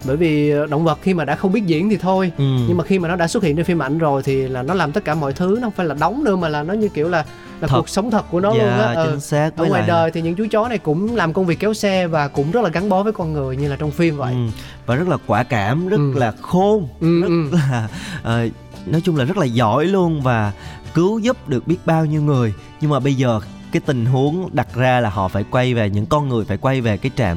bởi 0.04 0.16
vì 0.16 0.52
động 0.70 0.84
vật 0.84 0.98
khi 1.02 1.14
mà 1.14 1.24
đã 1.24 1.37
không 1.37 1.52
biết 1.52 1.66
diễn 1.66 1.90
thì 1.90 1.96
thôi 1.96 2.32
Ừ. 2.38 2.44
nhưng 2.68 2.76
mà 2.76 2.84
khi 2.84 2.98
mà 2.98 3.08
nó 3.08 3.16
đã 3.16 3.28
xuất 3.28 3.42
hiện 3.42 3.56
trên 3.56 3.64
phim 3.64 3.82
ảnh 3.82 3.98
rồi 3.98 4.22
thì 4.22 4.48
là 4.48 4.62
nó 4.62 4.74
làm 4.74 4.92
tất 4.92 5.04
cả 5.04 5.14
mọi 5.14 5.32
thứ 5.32 5.54
nó 5.61 5.66
không 5.66 5.72
phải 5.76 5.87
là 5.87 5.94
đóng 5.94 6.24
nữa 6.24 6.37
mà 6.37 6.48
là 6.48 6.62
nó 6.62 6.74
như 6.74 6.88
kiểu 6.88 7.08
là 7.08 7.24
là 7.61 7.68
Thật. 7.68 7.76
cuộc 7.76 7.88
sống 7.88 8.11
thật 8.11 8.24
của 8.30 8.40
nó 8.40 8.52
dạ, 8.54 8.58
luôn 8.58 8.68
á 8.70 8.92
Ờ. 8.94 9.06
chính 9.11 9.20
xác 9.20 9.50
ở 9.56 9.64
ngoài 9.64 9.80
lại 9.80 9.88
đời 9.88 10.11
thì 10.11 10.22
những 10.22 10.34
chú 10.34 10.46
chó 10.50 10.68
này 10.68 10.78
cũng 10.78 11.16
làm 11.16 11.32
công 11.32 11.46
việc 11.46 11.58
kéo 11.61 11.74
xe 11.74 12.06
và 12.06 12.28
cũng 12.28 12.50
rất 12.50 12.64
là 12.64 12.70
gắn 12.70 12.88
bó 12.88 13.02
với 13.02 13.12
con 13.12 13.32
người 13.32 13.56
như 13.56 13.68
là 13.68 13.76
trong 13.76 13.90
phim 13.90 14.16
vậy 14.16 14.32
Ừ, 14.32 14.38
và 14.87 14.94
rất 14.94 15.08
là 15.08 15.16
quả 15.26 15.42
cảm 15.42 15.88
rất 15.88 15.96
Ừ. 15.96 16.12
là 16.18 16.32
khôn 16.40 16.88
Ừ, 17.00 17.20
rất 17.20 17.28
ừ. 17.28 17.48
là 17.52 17.88
ờ, 18.22 18.48
nói 18.87 19.00
chung 19.04 19.16
là 19.16 19.24
rất 19.24 19.37
là 19.37 19.44
giỏi 19.46 19.84
luôn 19.87 20.20
và 20.22 20.52
cứu 20.94 21.18
giúp 21.18 21.48
được 21.48 21.66
biết 21.66 21.76
bao 21.87 22.04
nhiêu 22.06 22.22
người 22.22 22.54
nhưng 22.80 22.90
mà 22.90 23.00
bây 23.00 23.14
giờ 23.14 23.40
cái 23.72 23.80
tình 23.87 24.06
huống 24.06 24.48
đặt 24.52 24.68
ra 24.74 25.00
là 25.00 25.11
họ 25.11 25.28
phải 25.28 25.44
quay 25.50 25.74
về 25.74 25.90
những 25.90 26.06
con 26.06 26.28
người 26.28 26.44
phải 26.44 26.56
quay 26.56 26.80
về 26.80 26.96
cái 26.96 27.11
trạm 27.16 27.37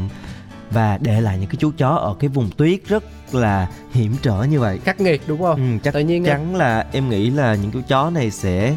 và 0.72 0.98
để 1.02 1.22
lại 1.22 1.38
những 1.40 1.50
cái 1.50 1.56
chú 1.60 1.72
chó 1.78 1.90
ở 1.90 2.16
cái 2.20 2.30
vùng 2.30 2.50
tuyết 2.58 2.80
rất 2.88 3.04
là 3.32 3.68
hiểm 3.92 4.16
trở 4.22 4.44
như 4.44 4.60
vậy. 4.60 4.80
Khắc 4.84 5.02
nghiệt 5.02 5.22
đúng 5.28 5.42
không? 5.42 5.56
Ừ, 5.56 5.80
chắc 5.84 5.94
Tự 5.94 6.00
nhiên, 6.00 6.26
chắn 6.26 6.56
là 6.56 6.86
em 6.92 7.10
nghĩ 7.10 7.30
là 7.30 7.56
những 7.56 7.72
chú 7.72 7.82
chó 7.88 8.10
này 8.10 8.32
sẽ 8.32 8.76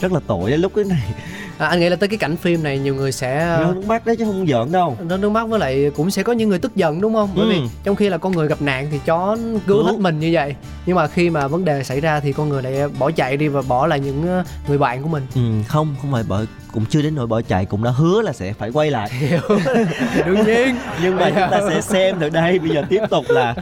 rất 0.00 0.12
là 0.12 0.20
tội 0.26 0.50
đến 0.50 0.60
lúc 0.60 0.72
cái 0.74 0.84
này 0.84 1.08
à, 1.58 1.66
anh 1.66 1.80
nghĩ 1.80 1.88
là 1.88 1.96
tới 1.96 2.08
cái 2.08 2.18
cảnh 2.18 2.36
phim 2.36 2.62
này 2.62 2.78
nhiều 2.78 2.94
người 2.94 3.12
sẽ 3.12 3.56
nó 3.60 3.72
nước 3.72 3.86
mắt 3.86 4.06
đấy 4.06 4.16
chứ 4.16 4.24
không 4.24 4.46
giỡn 4.46 4.72
đâu. 4.72 4.96
nó 5.08 5.16
nước 5.16 5.28
mắt 5.28 5.48
với 5.48 5.58
lại 5.58 5.90
cũng 5.96 6.10
sẽ 6.10 6.22
có 6.22 6.32
những 6.32 6.48
người 6.48 6.58
tức 6.58 6.76
giận 6.76 7.00
đúng 7.00 7.14
không? 7.14 7.30
Bởi 7.36 7.44
Ừ. 7.44 7.50
vì 7.50 7.60
trong 7.84 7.96
khi 7.96 8.08
là 8.08 8.18
con 8.18 8.32
người 8.32 8.48
gặp 8.48 8.62
nạn 8.62 8.88
thì 8.90 8.98
chó 9.06 9.36
cứu 9.66 9.82
hết 9.84 9.98
mình 9.98 10.20
như 10.20 10.30
vậy. 10.32 10.54
Nhưng 10.86 10.96
mà 10.96 11.06
khi 11.06 11.30
mà 11.30 11.48
vấn 11.48 11.64
đề 11.64 11.84
xảy 11.84 12.00
ra 12.00 12.20
thì 12.20 12.32
con 12.32 12.48
người 12.48 12.62
lại 12.62 12.88
bỏ 12.98 13.10
chạy 13.10 13.36
đi 13.36 13.48
và 13.48 13.62
bỏ 13.62 13.86
lại 13.86 14.00
những 14.00 14.28
ờ, 14.28 14.44
người 14.68 14.78
bạn 14.78 15.02
của 15.02 15.08
mình. 15.08 15.26
Ừ, 15.34 15.40
không 15.68 15.94
không 16.02 16.12
phải 16.12 16.24
bởi 16.28 16.46
cũng 16.72 16.84
chưa 16.86 17.02
đến 17.02 17.14
nỗi 17.14 17.26
bỏ 17.26 17.40
chạy 17.48 17.64
cũng 17.66 17.84
đã 17.84 17.90
hứa 17.90 18.22
là 18.22 18.32
sẽ 18.32 18.52
phải 18.52 18.70
quay 18.70 18.90
lại. 18.90 19.10
Hiểu. 19.18 19.40
Đương 20.26 20.44
nhiên. 20.46 20.76
Nhưng 21.02 21.16
mà 21.16 21.30
chúng 21.30 21.50
ta 21.50 21.60
sẽ 21.68 21.80
xem 21.80 22.16
từ 22.20 22.28
đây 22.28 22.58
bây 22.58 22.70
giờ 22.70 22.82
tiếp 22.88 23.00
tục 23.10 23.24
là 23.28 23.54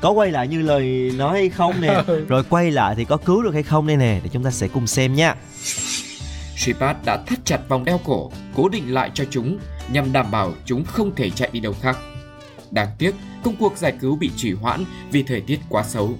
có 0.00 0.10
quay 0.10 0.30
lại 0.30 0.48
như 0.48 0.62
lời 0.62 1.12
nói 1.16 1.32
hay 1.32 1.48
không 1.48 1.80
nè. 1.80 2.02
Rồi 2.28 2.42
quay 2.50 2.70
lại 2.70 2.94
thì 2.96 3.04
có 3.04 3.16
cứu 3.16 3.42
được 3.42 3.54
hay 3.54 3.62
không 3.62 3.86
đây 3.86 3.96
nè 3.96 4.20
để 4.24 4.30
chúng 4.32 4.44
ta 4.44 4.50
sẽ 4.50 4.68
cùng 4.68 4.86
xem 4.86 5.14
nha 5.14 5.34
Shepard 6.56 6.98
đã 7.04 7.16
thắt 7.26 7.38
chặt 7.44 7.60
vòng 7.68 7.84
đeo 7.84 8.00
cổ, 8.04 8.30
cố 8.54 8.68
định 8.68 8.94
lại 8.94 9.10
cho 9.14 9.24
chúng 9.30 9.58
nhằm 9.92 10.12
đảm 10.12 10.30
bảo 10.30 10.54
chúng 10.64 10.84
không 10.84 11.14
thể 11.14 11.30
chạy 11.30 11.50
đi 11.52 11.60
đâu 11.60 11.74
khác. 11.82 11.98
Đáng 12.70 12.88
tiếc, 12.98 13.14
công 13.42 13.56
cuộc 13.56 13.76
giải 13.76 13.92
cứu 14.00 14.16
bị 14.16 14.30
trì 14.36 14.52
hoãn 14.52 14.84
vì 15.10 15.22
thời 15.22 15.40
tiết 15.40 15.60
quá 15.68 15.82
xấu. 15.82 16.18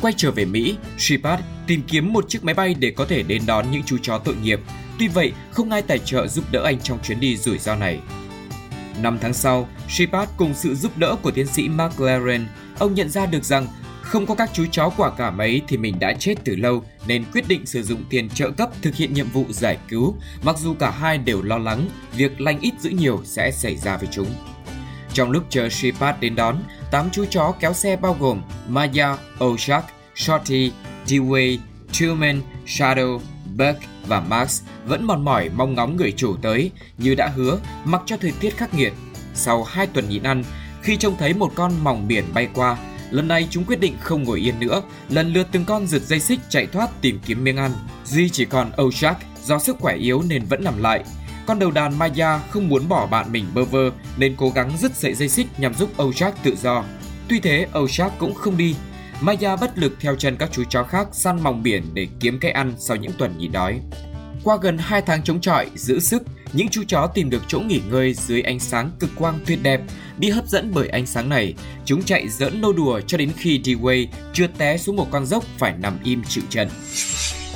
Quay 0.00 0.14
trở 0.16 0.30
về 0.30 0.44
Mỹ, 0.44 0.76
Shepard 0.98 1.42
tìm 1.66 1.82
kiếm 1.88 2.12
một 2.12 2.28
chiếc 2.28 2.44
máy 2.44 2.54
bay 2.54 2.74
để 2.74 2.90
có 2.90 3.04
thể 3.04 3.22
đến 3.22 3.42
đón 3.46 3.70
những 3.70 3.82
chú 3.82 3.98
chó 4.02 4.18
tội 4.18 4.36
nghiệp. 4.42 4.60
Tuy 4.98 5.08
vậy, 5.08 5.32
không 5.50 5.70
ai 5.70 5.82
tài 5.82 5.98
trợ 5.98 6.26
giúp 6.26 6.44
đỡ 6.52 6.62
anh 6.64 6.80
trong 6.80 6.98
chuyến 7.02 7.20
đi 7.20 7.36
rủi 7.36 7.58
ro 7.58 7.76
này. 7.76 8.00
Năm 9.02 9.18
tháng 9.20 9.34
sau, 9.34 9.68
Shepard 9.88 10.32
cùng 10.36 10.54
sự 10.54 10.74
giúp 10.74 10.98
đỡ 10.98 11.16
của 11.22 11.30
tiến 11.30 11.46
sĩ 11.46 11.68
Mark 11.68 12.00
Laren, 12.00 12.46
ông 12.78 12.94
nhận 12.94 13.08
ra 13.08 13.26
được 13.26 13.44
rằng 13.44 13.66
không 14.12 14.26
có 14.26 14.34
các 14.34 14.50
chú 14.52 14.66
chó 14.72 14.90
quả 14.96 15.10
cảm 15.10 15.38
ấy 15.38 15.62
thì 15.68 15.76
mình 15.76 15.98
đã 15.98 16.12
chết 16.12 16.34
từ 16.44 16.56
lâu 16.56 16.84
nên 17.06 17.24
quyết 17.32 17.48
định 17.48 17.66
sử 17.66 17.82
dụng 17.82 18.04
tiền 18.10 18.28
trợ 18.28 18.50
cấp 18.50 18.70
thực 18.82 18.94
hiện 18.94 19.14
nhiệm 19.14 19.28
vụ 19.28 19.44
giải 19.48 19.78
cứu, 19.88 20.16
mặc 20.42 20.58
dù 20.58 20.74
cả 20.74 20.90
hai 20.90 21.18
đều 21.18 21.42
lo 21.42 21.58
lắng 21.58 21.88
việc 22.16 22.40
lành 22.40 22.60
ít 22.60 22.72
giữ 22.80 22.90
nhiều 22.90 23.20
sẽ 23.24 23.50
xảy 23.50 23.76
ra 23.76 23.96
với 23.96 24.08
chúng. 24.12 24.26
Trong 25.12 25.30
lúc 25.30 25.44
chờ 25.48 25.68
Shepard 25.68 26.20
đến 26.20 26.34
đón, 26.34 26.56
8 26.90 27.10
chú 27.10 27.24
chó 27.30 27.52
kéo 27.60 27.72
xe 27.72 27.96
bao 27.96 28.16
gồm 28.20 28.42
Maya, 28.68 29.16
Oshak, 29.44 29.84
Shorty, 30.14 30.72
Dewey, 31.06 31.58
Truman, 31.92 32.40
Shadow, 32.66 33.20
Buck 33.56 33.80
và 34.06 34.20
Max 34.20 34.62
vẫn 34.86 35.04
mòn 35.04 35.24
mỏi 35.24 35.48
mong 35.56 35.74
ngóng 35.74 35.96
người 35.96 36.12
chủ 36.16 36.36
tới 36.42 36.70
như 36.98 37.14
đã 37.14 37.28
hứa 37.36 37.58
mặc 37.84 38.02
cho 38.06 38.16
thời 38.16 38.32
tiết 38.40 38.56
khắc 38.56 38.74
nghiệt. 38.74 38.92
Sau 39.34 39.64
2 39.64 39.86
tuần 39.86 40.08
nhịn 40.08 40.22
ăn, 40.22 40.44
khi 40.82 40.96
trông 40.96 41.16
thấy 41.18 41.34
một 41.34 41.52
con 41.54 41.72
mòng 41.82 42.08
biển 42.08 42.24
bay 42.34 42.48
qua, 42.54 42.76
lần 43.12 43.28
này 43.28 43.48
chúng 43.50 43.64
quyết 43.64 43.80
định 43.80 43.96
không 44.00 44.22
ngồi 44.22 44.40
yên 44.40 44.60
nữa, 44.60 44.82
lần 45.08 45.32
lượt 45.32 45.46
từng 45.52 45.64
con 45.64 45.86
giật 45.86 46.02
dây 46.02 46.20
xích 46.20 46.40
chạy 46.48 46.66
thoát 46.66 46.90
tìm 47.00 47.20
kiếm 47.26 47.44
miếng 47.44 47.56
ăn. 47.56 47.70
Duy 48.04 48.28
chỉ 48.28 48.44
còn 48.44 48.70
Oshak 48.82 49.16
do 49.44 49.58
sức 49.58 49.76
khỏe 49.78 49.96
yếu 49.96 50.22
nên 50.28 50.44
vẫn 50.44 50.64
nằm 50.64 50.82
lại. 50.82 51.04
Con 51.46 51.58
đầu 51.58 51.70
đàn 51.70 51.98
Maya 51.98 52.38
không 52.38 52.68
muốn 52.68 52.88
bỏ 52.88 53.06
bạn 53.06 53.32
mình 53.32 53.44
bơ 53.54 53.64
vơ 53.64 53.90
nên 54.16 54.34
cố 54.36 54.50
gắng 54.50 54.72
dứt 54.78 54.92
sợi 54.94 55.14
dây 55.14 55.28
xích 55.28 55.46
nhằm 55.58 55.74
giúp 55.74 56.02
Oshak 56.02 56.44
tự 56.44 56.56
do. 56.62 56.84
Tuy 57.28 57.40
thế, 57.40 57.66
Oshak 57.78 58.18
cũng 58.18 58.34
không 58.34 58.56
đi. 58.56 58.76
Maya 59.20 59.56
bất 59.56 59.78
lực 59.78 59.96
theo 60.00 60.16
chân 60.16 60.36
các 60.36 60.48
chú 60.52 60.64
chó 60.70 60.82
khác 60.82 61.08
săn 61.12 61.42
mòng 61.42 61.62
biển 61.62 61.82
để 61.94 62.08
kiếm 62.20 62.38
cái 62.38 62.50
ăn 62.50 62.74
sau 62.78 62.96
những 62.96 63.12
tuần 63.18 63.38
nhịn 63.38 63.52
đói. 63.52 63.80
Qua 64.44 64.56
gần 64.62 64.78
2 64.78 65.02
tháng 65.02 65.22
chống 65.22 65.40
chọi, 65.40 65.70
giữ 65.74 66.00
sức, 66.00 66.22
những 66.52 66.68
chú 66.68 66.82
chó 66.88 67.06
tìm 67.06 67.30
được 67.30 67.42
chỗ 67.48 67.60
nghỉ 67.60 67.80
ngơi 67.90 68.14
dưới 68.14 68.42
ánh 68.42 68.58
sáng 68.58 68.90
cực 69.00 69.10
quang 69.16 69.38
tuyệt 69.46 69.62
đẹp. 69.62 69.80
Bị 70.18 70.30
hấp 70.30 70.48
dẫn 70.48 70.70
bởi 70.74 70.88
ánh 70.88 71.06
sáng 71.06 71.28
này, 71.28 71.54
chúng 71.84 72.02
chạy 72.02 72.28
dẫn 72.28 72.60
nô 72.60 72.72
đùa 72.72 73.00
cho 73.06 73.18
đến 73.18 73.30
khi 73.36 73.60
D-Way 73.64 74.06
trượt 74.32 74.50
té 74.58 74.78
xuống 74.78 74.96
một 74.96 75.06
con 75.10 75.26
dốc 75.26 75.44
phải 75.58 75.74
nằm 75.78 75.98
im 76.04 76.22
chịu 76.28 76.44
chân. 76.50 76.68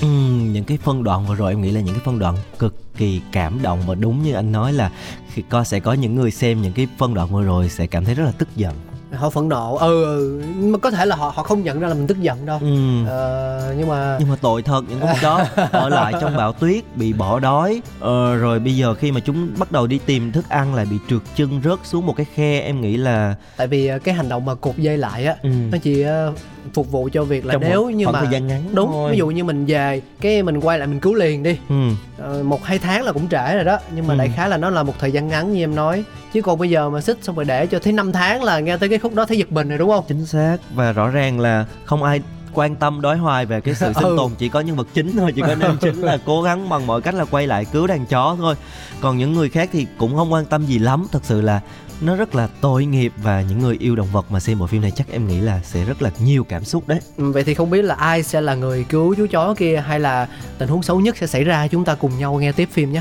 Ừ, 0.01 0.07
những 0.53 0.65
cái 0.65 0.79
phân 0.83 1.05
đoạn 1.05 1.27
vừa 1.27 1.35
rồi 1.35 1.53
em 1.53 1.63
nghĩ 1.63 1.71
là 1.71 1.81
những 1.81 1.95
cái 1.95 2.05
phân 2.05 2.19
đoạn 2.19 2.37
cực 2.59 2.97
kỳ 2.97 3.21
cảm 3.33 3.63
động 3.63 3.83
và 3.87 3.95
đúng 3.95 4.23
như 4.23 4.33
anh 4.33 4.53
nói 4.53 4.73
là 4.73 4.91
khi 5.33 5.43
có 5.51 5.65
sẽ 5.65 5.81
có 5.81 5.93
những 5.93 6.15
người 6.15 6.31
xem 6.31 6.63
những 6.63 6.73
cái 6.73 6.89
phân 6.99 7.15
đoạn 7.15 7.29
vừa 7.33 7.43
rồi 7.43 7.69
sẽ 7.69 7.87
cảm 7.87 8.05
thấy 8.05 8.15
rất 8.15 8.25
là 8.25 8.33
tức 8.33 8.49
giận 8.57 8.75
họ 9.13 9.31
phẫn 9.31 9.49
nộ. 9.49 9.77
Ừ, 9.77 10.05
ừ. 10.05 10.43
Mà 10.61 10.79
có 10.79 10.91
thể 10.91 11.07
là 11.07 11.17
họ 11.17 11.33
họ 11.35 11.43
không 11.43 11.63
nhận 11.63 11.81
ra 11.81 11.89
là 11.89 11.95
mình 11.95 12.07
tức 12.07 12.21
giận 12.21 12.47
đâu. 12.47 12.59
Ừm. 12.61 13.07
ờ, 13.09 13.75
nhưng 13.79 13.89
mà 13.89 14.17
nhưng 14.21 14.29
mà 14.29 14.37
tội 14.41 14.63
thật 14.63 14.83
những 14.89 15.01
con 15.01 15.11
chó 15.23 15.45
ở 15.73 15.89
lại 15.99 16.15
trong 16.21 16.37
bão 16.37 16.53
tuyết 16.53 16.85
bị 16.97 17.13
bỏ 17.13 17.39
đói. 17.41 17.83
Ờ, 18.01 18.37
rồi 18.37 18.59
bây 18.59 18.77
giờ 18.77 18.95
khi 18.95 19.13
mà 19.13 19.21
chúng 19.21 19.49
bắt 19.59 19.73
đầu 19.73 19.87
đi 19.87 19.99
tìm 20.07 20.33
thức 20.33 20.49
ăn 20.49 20.75
lại 20.75 20.87
bị 20.91 20.97
trượt 21.11 21.21
chân 21.37 21.61
rớt 21.65 21.79
xuống 21.85 22.07
một 22.07 22.17
cái 22.17 22.27
khe 22.35 22.61
em 22.61 22.81
nghĩ 22.81 22.97
là 22.97 23.35
tại 23.57 23.67
vì 23.67 23.87
ờ, 23.87 23.99
cái 23.99 24.15
hành 24.15 24.29
động 24.29 24.45
mà 24.45 24.55
cột 24.55 24.77
dây 24.77 24.99
lại 24.99 25.27
á 25.27 25.37
ừ, 25.43 25.49
nó 25.73 25.79
chỉ 25.83 26.03
ờ, 26.03 26.33
phục 26.75 26.91
vụ 26.93 27.09
cho 27.13 27.25
việc 27.25 27.47
là 27.47 27.53
trong 27.53 27.63
nếu 27.63 27.83
một 27.85 27.91
như 27.91 28.09
mà 28.09 28.21
thời 28.21 28.29
gian 28.33 28.47
ngắn 28.47 28.63
đúng 28.75 28.91
thôi. 28.93 29.13
ví 29.13 29.19
dụ 29.19 29.27
như 29.27 29.45
mình 29.45 29.67
về 29.67 30.01
cái 30.21 30.43
mình 30.43 30.61
quay 30.61 30.79
lại 30.79 30.89
mình 30.89 31.01
cứu 31.01 31.15
liền 31.15 31.43
đi. 31.43 31.59
Ừ, 31.69 31.75
Ờ, 32.19 32.43
một 32.43 32.65
hai 32.65 32.79
tháng 32.79 33.05
là 33.05 33.13
cũng 33.13 33.29
trễ 33.29 33.55
rồi 33.55 33.65
đó 33.65 33.79
nhưng 33.95 34.07
mà 34.07 34.15
Ừ. 34.15 34.19
đại 34.19 34.31
khái 34.37 34.49
là 34.49 34.57
nó 34.57 34.71
là 34.71 34.83
một 34.83 34.95
thời 34.99 35.13
gian 35.13 35.29
ngắn 35.29 35.53
như 35.53 35.63
em 35.65 35.75
nói. 35.75 36.05
Chứ 36.33 36.43
còn 36.43 36.59
bây 36.59 36.71
giờ 36.71 36.91
mà 36.91 37.01
xích 37.01 37.19
xong 37.23 37.37
rồi 37.37 37.45
để 37.45 37.67
cho 37.67 37.79
tới 37.79 37.93
5 37.93 38.13
tháng 38.13 38.43
là 38.43 38.59
nghe 38.61 38.77
tới 38.77 38.89
cái 38.89 38.96
khúc 38.99 39.15
đó 39.15 39.25
thấy 39.27 39.39
giật 39.39 39.53
mình 39.53 39.69
rồi 39.69 39.79
đúng 39.79 39.91
không? 39.91 40.05
Chính 40.09 40.27
xác. 40.27 40.57
Và 40.75 40.93
rõ 40.93 41.09
ràng 41.09 41.41
là 41.41 41.67
không 41.85 42.03
ai 42.03 42.21
quan 42.53 42.77
tâm 42.77 43.01
đối 43.01 43.17
hoài 43.17 43.47
về 43.47 43.61
cái 43.61 43.75
sự 43.75 43.93
sinh 43.95 44.05
Ừ. 44.05 44.15
tồn 44.17 44.33
chỉ 44.39 44.49
có 44.49 44.61
nhân 44.61 44.77
vật 44.77 44.89
chính 44.95 45.13
thôi 45.17 45.33
chỉ 45.37 45.41
có 45.41 45.55
nam 45.55 45.77
chính 45.81 46.01
là 46.03 46.19
cố 46.27 46.43
gắng 46.43 46.69
bằng 46.69 46.87
mọi 46.87 47.03
cách 47.03 47.15
là 47.15 47.25
quay 47.25 47.47
lại 47.47 47.65
cứu 47.65 47.87
đàn 47.87 48.07
chó 48.07 48.37
thôi. 48.39 48.55
Còn 49.01 49.19
những 49.19 49.33
người 49.33 49.49
khác 49.49 49.69
thì 49.73 49.87
cũng 49.99 50.17
không 50.17 50.33
quan 50.33 50.45
tâm 50.45 50.67
gì 50.67 50.79
lắm. 50.79 51.07
Thật 51.13 51.21
sự 51.25 51.41
là 51.41 51.61
nó 52.01 52.17
rất 52.17 52.35
là 52.35 52.49
tội 52.61 52.85
nghiệp 52.87 53.13
và 53.17 53.41
những 53.43 53.59
người 53.59 53.77
yêu 53.81 53.97
động 53.97 54.09
vật 54.13 54.27
mà 54.31 54.41
xem 54.41 54.59
bộ 54.59 54.67
phim 54.67 54.83
này 54.83 54.91
chắc 54.97 55.07
em 55.11 55.27
nghĩ 55.29 55.41
là 55.41 55.61
sẽ 55.65 55.85
rất 55.85 56.03
là 56.03 56.11
nhiều 56.21 56.45
cảm 56.45 56.65
xúc 56.65 56.89
đấy. 56.89 57.01
Ừ, 57.17 57.33
vậy 57.33 57.45
thì 57.45 57.55
không 57.55 57.71
biết 57.71 57.83
là 57.83 57.95
ai 57.95 58.23
sẽ 58.23 58.41
là 58.41 58.55
người 58.55 58.85
cứu 58.89 59.15
chú 59.15 59.27
chó 59.31 59.55
kia 59.55 59.85
hay 59.87 60.01
là 60.01 60.29
tình 60.59 60.69
huống 60.69 60.83
xấu 60.83 61.01
nhất 61.01 61.17
sẽ 61.17 61.27
xảy 61.27 61.45
ra 61.45 61.69
chúng 61.69 61.85
ta 61.85 61.95
cùng 61.95 62.19
nhau 62.19 62.35
nghe 62.35 62.53
tiếp 62.53 62.69
phim 62.73 62.93
nhé. 62.93 63.01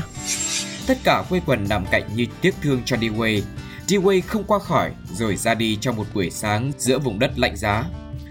Tất 0.86 0.98
cả 1.04 1.24
quây 1.28 1.40
quần 1.46 1.66
nằm 1.68 1.84
cạnh 1.90 2.02
như 2.14 2.26
tiếc 2.40 2.54
thương 2.62 2.82
cho 2.84 2.96
D-Way. 2.96 3.40
Dewey 3.86 4.20
không 4.26 4.44
qua 4.44 4.58
khỏi 4.58 4.92
rồi 5.12 5.36
ra 5.36 5.54
đi 5.54 5.78
trong 5.80 5.96
một 5.96 6.06
buổi 6.14 6.30
sáng 6.30 6.72
giữa 6.78 6.98
vùng 6.98 7.18
đất 7.18 7.38
lạnh 7.38 7.56
giá. 7.56 7.84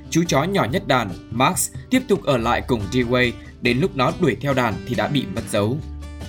Chú 0.09 0.23
chó 0.27 0.43
nhỏ 0.43 0.65
nhất 0.71 0.87
đàn, 0.87 1.09
Max, 1.31 1.71
tiếp 1.89 2.01
tục 2.07 2.23
ở 2.23 2.37
lại 2.37 2.61
cùng 2.67 2.81
Dewey. 2.91 3.31
đến 3.61 3.79
lúc 3.79 3.95
nó 3.95 4.11
đuổi 4.19 4.37
theo 4.41 4.53
đàn 4.53 4.73
thì 4.87 4.95
đã 4.95 5.07
bị 5.07 5.25
mất 5.35 5.41
dấu. 5.51 5.77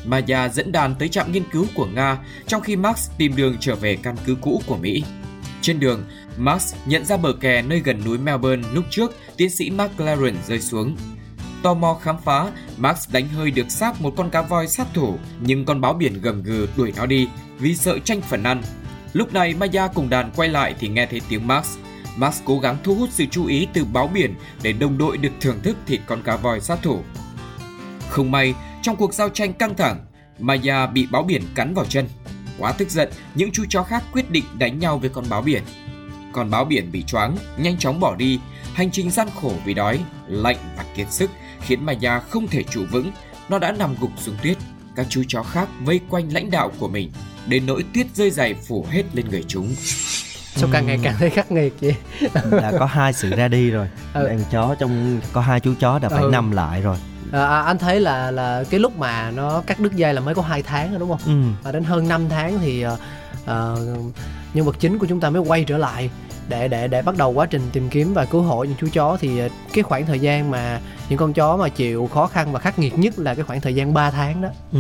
Maya 0.05 0.49
dẫn 0.49 0.73
đàn 0.73 0.95
tới 0.95 1.09
trạm 1.09 1.33
nghiên 1.33 1.43
cứu 1.53 1.67
của 1.75 1.87
Nga, 1.87 2.19
trong 2.47 2.63
khi 2.63 2.77
Max 2.77 3.11
tìm 3.19 3.37
đường 3.37 3.57
trở 3.61 3.75
về 3.75 3.97
căn 4.03 4.17
cứ 4.27 4.37
cũ 4.41 4.63
của 4.67 4.77
Mỹ. 4.77 5.05
Trên 5.61 5.81
đường, 5.81 6.05
Max 6.37 6.75
nhận 6.87 7.05
ra 7.05 7.17
bờ 7.17 7.33
kè 7.33 7.63
nơi 7.63 7.81
gần 7.81 8.05
núi 8.05 8.19
Melbourne 8.19 8.69
lúc 8.73 8.85
trước 8.91 9.15
tiến 9.37 9.51
sĩ 9.51 9.71
McLaren 9.71 10.37
rơi 10.47 10.61
xuống. 10.61 10.97
Tò 11.63 11.75
mò 11.75 11.99
khám 12.03 12.17
phá, 12.25 12.51
Max 12.77 13.11
đánh 13.11 13.29
hơi 13.29 13.51
được 13.51 13.71
xác 13.71 14.01
một 14.01 14.15
con 14.17 14.31
cá 14.31 14.43
voi 14.43 14.69
sát 14.69 14.87
thủ, 14.95 15.19
nhưng 15.41 15.65
con 15.65 15.81
báo 15.81 15.93
biển 15.93 16.21
gầm 16.23 16.43
gừ 16.43 16.69
đuổi 16.77 16.93
nó 16.97 17.07
đi 17.07 17.29
vì 17.59 17.77
sợ 17.77 17.99
tranh 17.99 18.21
phần 18.21 18.43
ăn. 18.43 18.63
Lúc 19.17 19.33
này 19.33 19.55
Maya 19.55 19.89
cùng 19.89 20.11
đàn 20.11 20.31
quay 20.37 20.49
lại 20.49 20.75
thì 20.79 20.89
nghe 20.89 21.07
thấy 21.07 21.21
tiếng 21.29 21.47
Max. 21.47 21.77
Max 22.17 22.41
cố 22.45 22.59
gắng 22.59 22.77
thu 22.85 22.95
hút 22.95 23.09
sự 23.13 23.25
chú 23.31 23.47
ý 23.47 23.67
từ 23.73 23.85
báo 23.85 24.11
biển 24.15 24.35
để 24.63 24.73
đồng 24.73 24.99
đội 24.99 25.17
được 25.17 25.33
thưởng 25.41 25.61
thức 25.63 25.77
thịt 25.87 26.01
con 26.07 26.23
cá 26.23 26.37
voi 26.37 26.61
sát 26.61 26.79
thủ. 26.83 27.01
Không 28.09 28.31
may, 28.31 28.55
trong 28.83 28.97
cuộc 28.97 29.15
giao 29.15 29.29
tranh 29.29 29.53
căng 29.53 29.75
thẳng, 29.77 30.07
Maya 30.39 30.87
bị 30.87 31.07
báo 31.11 31.23
biển 31.23 31.43
cắn 31.55 31.75
vào 31.75 31.85
chân. 31.85 32.09
Quá 32.59 32.73
tức 32.73 32.91
giận, 32.91 33.09
những 33.35 33.51
chú 33.53 33.65
chó 33.69 33.83
khác 33.83 34.05
quyết 34.13 34.31
định 34.31 34.45
đánh 34.59 34.79
nhau 34.79 34.99
với 34.99 35.11
con 35.11 35.25
báo 35.31 35.43
biển. 35.43 35.63
Con 36.33 36.51
báo 36.51 36.65
biển 36.65 36.93
bị 36.93 37.03
choáng, 37.03 37.37
nhanh 37.59 37.79
chóng 37.79 38.01
bỏ 38.01 38.17
đi. 38.17 38.41
Hành 38.75 38.91
trình 38.91 39.11
gian 39.11 39.29
khổ 39.41 39.53
vì 39.65 39.75
đói, 39.75 40.01
lạnh 40.27 40.59
và 40.77 40.85
kiệt 40.97 41.13
sức 41.13 41.31
khiến 41.61 41.87
Maya 41.87 42.21
không 42.21 42.49
thể 42.49 42.63
trụ 42.63 42.85
vững. 42.91 43.13
Nó 43.49 43.59
đã 43.59 43.73
nằm 43.73 43.95
gục 44.01 44.11
xuống 44.17 44.37
tuyết. 44.43 44.57
Các 44.97 45.07
chú 45.09 45.23
chó 45.29 45.43
khác 45.43 45.69
vây 45.85 46.01
quanh 46.11 46.33
lãnh 46.33 46.51
đạo 46.51 46.71
của 46.79 46.89
mình, 46.89 47.11
đến 47.47 47.67
nỗi 47.67 47.85
tuyết 47.95 48.07
rơi 48.15 48.31
dày 48.31 48.55
phủ 48.55 48.87
hết 48.91 49.03
lên 49.13 49.29
người 49.31 49.45
chúng. 49.49 49.75
sao 50.57 50.69
càng 50.73 50.87
ngày 50.87 50.99
càng 51.03 51.15
thấy 51.19 51.31
khắc 51.31 51.53
nghiệt 51.53 51.73
vậy 51.81 51.97
đã 52.51 52.73
có 52.79 52.85
hai 52.87 53.13
sự 53.13 53.31
ra 53.31 53.49
đi 53.49 53.71
rồi 53.71 53.89
Ừ. 54.15 54.29
đàn 54.29 54.41
chó 54.53 54.75
trong 54.79 55.21
có 55.33 55.41
hai 55.41 55.61
chú 55.61 55.75
chó 55.81 55.99
đã 55.99 56.09
phải 56.09 56.23
Ừ. 56.23 56.29
nằm 56.33 56.51
lại 56.51 56.81
rồi 56.83 56.97
à, 57.33 57.45
à, 57.47 57.61
anh 57.63 57.79
thấy 57.79 58.01
là 58.01 58.31
là 58.31 58.65
cái 58.71 58.81
lúc 58.81 58.99
mà 58.99 59.31
nó 59.31 59.63
cắt 59.67 59.81
đứt 59.81 59.93
dây 59.97 60.15
là 60.15 60.21
mới 60.21 60.35
có 60.35 60.43
2 60.43 60.63
tháng 60.63 60.91
rồi 60.91 60.99
đúng 60.99 61.09
không 61.09 61.21
ừ. 61.27 61.61
và 61.63 61.73
đến 61.73 61.85
hơn 61.85 62.09
5 62.09 62.29
tháng 62.29 62.59
thì 62.59 62.85
ờ, 63.47 63.77
nhân 64.55 64.65
vật 64.67 64.77
chính 64.81 64.99
của 64.99 65.07
chúng 65.07 65.21
ta 65.21 65.31
mới 65.31 65.43
quay 65.43 65.65
trở 65.65 65.79
lại 65.79 66.11
để 66.49 66.69
để 66.69 66.89
để 66.89 67.03
bắt 67.03 67.17
đầu 67.17 67.31
quá 67.33 67.47
trình 67.47 67.63
tìm 67.73 67.89
kiếm 67.89 68.15
và 68.15 68.25
cứu 68.25 68.43
hộ 68.43 68.65
những 68.65 68.77
chú 68.81 68.89
chó 68.93 69.17
thì 69.21 69.39
ờ, 69.39 69.49
cái 69.73 69.83
khoảng 69.83 70.07
thời 70.07 70.19
gian 70.19 70.51
mà 70.51 70.81
những 71.09 71.19
con 71.19 71.33
chó 71.33 71.57
mà 71.57 71.69
chịu 71.69 72.07
khó 72.15 72.27
khăn 72.27 72.53
và 72.53 72.59
khắc 72.59 72.79
nghiệt 72.79 72.99
nhất 72.99 73.19
là 73.19 73.35
cái 73.35 73.45
khoảng 73.45 73.61
thời 73.61 73.75
gian 73.75 73.95
3 73.95 74.11
tháng 74.11 74.43
đó. 74.43 74.49
Ừ, 74.73 74.79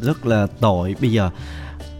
rất 0.00 0.26
là 0.26 0.46
tội. 0.60 0.94
Bây 1.00 1.12
giờ 1.12 1.30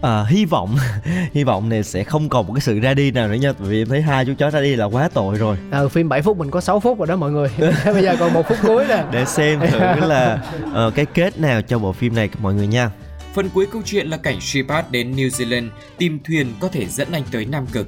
à, 0.01 0.25
hy 0.29 0.45
vọng 0.45 0.75
hy 1.33 1.43
vọng 1.43 1.69
này 1.69 1.83
sẽ 1.83 2.03
không 2.03 2.29
còn 2.29 2.47
một 2.47 2.53
cái 2.53 2.61
sự 2.61 2.79
ra 2.79 2.93
đi 2.93 3.11
nào 3.11 3.27
nữa 3.27 3.33
nha. 3.33 3.51
Vì 3.59 3.81
em 3.81 3.87
thấy 3.89 4.01
hai 4.01 4.25
chú 4.25 4.33
chó 4.37 4.49
ra 4.49 4.61
đi 4.61 4.75
là 4.75 4.85
quá 4.85 5.09
tội 5.13 5.37
rồi. 5.37 5.57
À, 5.71 5.79
phim 5.91 6.09
7 6.09 6.21
phút 6.21 6.37
mình 6.37 6.51
có 6.51 6.61
6 6.61 6.79
phút 6.79 6.99
rồi 6.99 7.07
đó 7.07 7.15
mọi 7.15 7.31
người. 7.31 7.49
Bây 7.85 8.03
giờ 8.03 8.15
còn 8.19 8.33
một 8.33 8.47
phút 8.47 8.57
cuối 8.61 8.85
nè. 8.89 9.03
Để 9.11 9.25
xem 9.25 9.59
thử 9.59 9.79
là 10.07 10.43
uh, 10.87 10.95
cái 10.95 11.05
kết 11.05 11.39
nào 11.39 11.61
cho 11.61 11.79
bộ 11.79 11.91
phim 11.91 12.15
này 12.15 12.29
mọi 12.41 12.53
người 12.53 12.67
nha. 12.67 12.91
Phần 13.33 13.49
cuối 13.49 13.67
câu 13.71 13.81
chuyện 13.85 14.07
là 14.07 14.17
cảnh 14.17 14.41
Shepard 14.41 14.87
đến 14.91 15.15
New 15.15 15.29
Zealand 15.29 15.69
tìm 15.97 16.19
thuyền 16.23 16.53
có 16.59 16.67
thể 16.67 16.85
dẫn 16.85 17.07
anh 17.11 17.23
tới 17.31 17.45
Nam 17.45 17.65
Cực. 17.67 17.87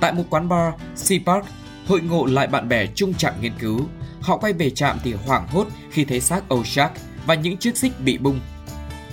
Tại 0.00 0.12
một 0.12 0.24
quán 0.30 0.48
bar, 0.48 0.74
Shepard 0.96 1.46
hội 1.86 2.00
ngộ 2.00 2.26
lại 2.26 2.46
bạn 2.46 2.68
bè 2.68 2.86
chung 2.94 3.14
trạm 3.14 3.34
nghiên 3.40 3.52
cứu. 3.58 3.80
Họ 4.24 4.36
quay 4.36 4.52
về 4.52 4.70
trạm 4.70 4.98
thì 5.04 5.12
hoảng 5.12 5.46
hốt 5.48 5.66
khi 5.90 6.04
thấy 6.04 6.20
xác 6.20 6.54
Oshak 6.54 6.92
và 7.26 7.34
những 7.34 7.56
chiếc 7.56 7.76
xích 7.76 7.92
bị 8.04 8.18
bung. 8.18 8.40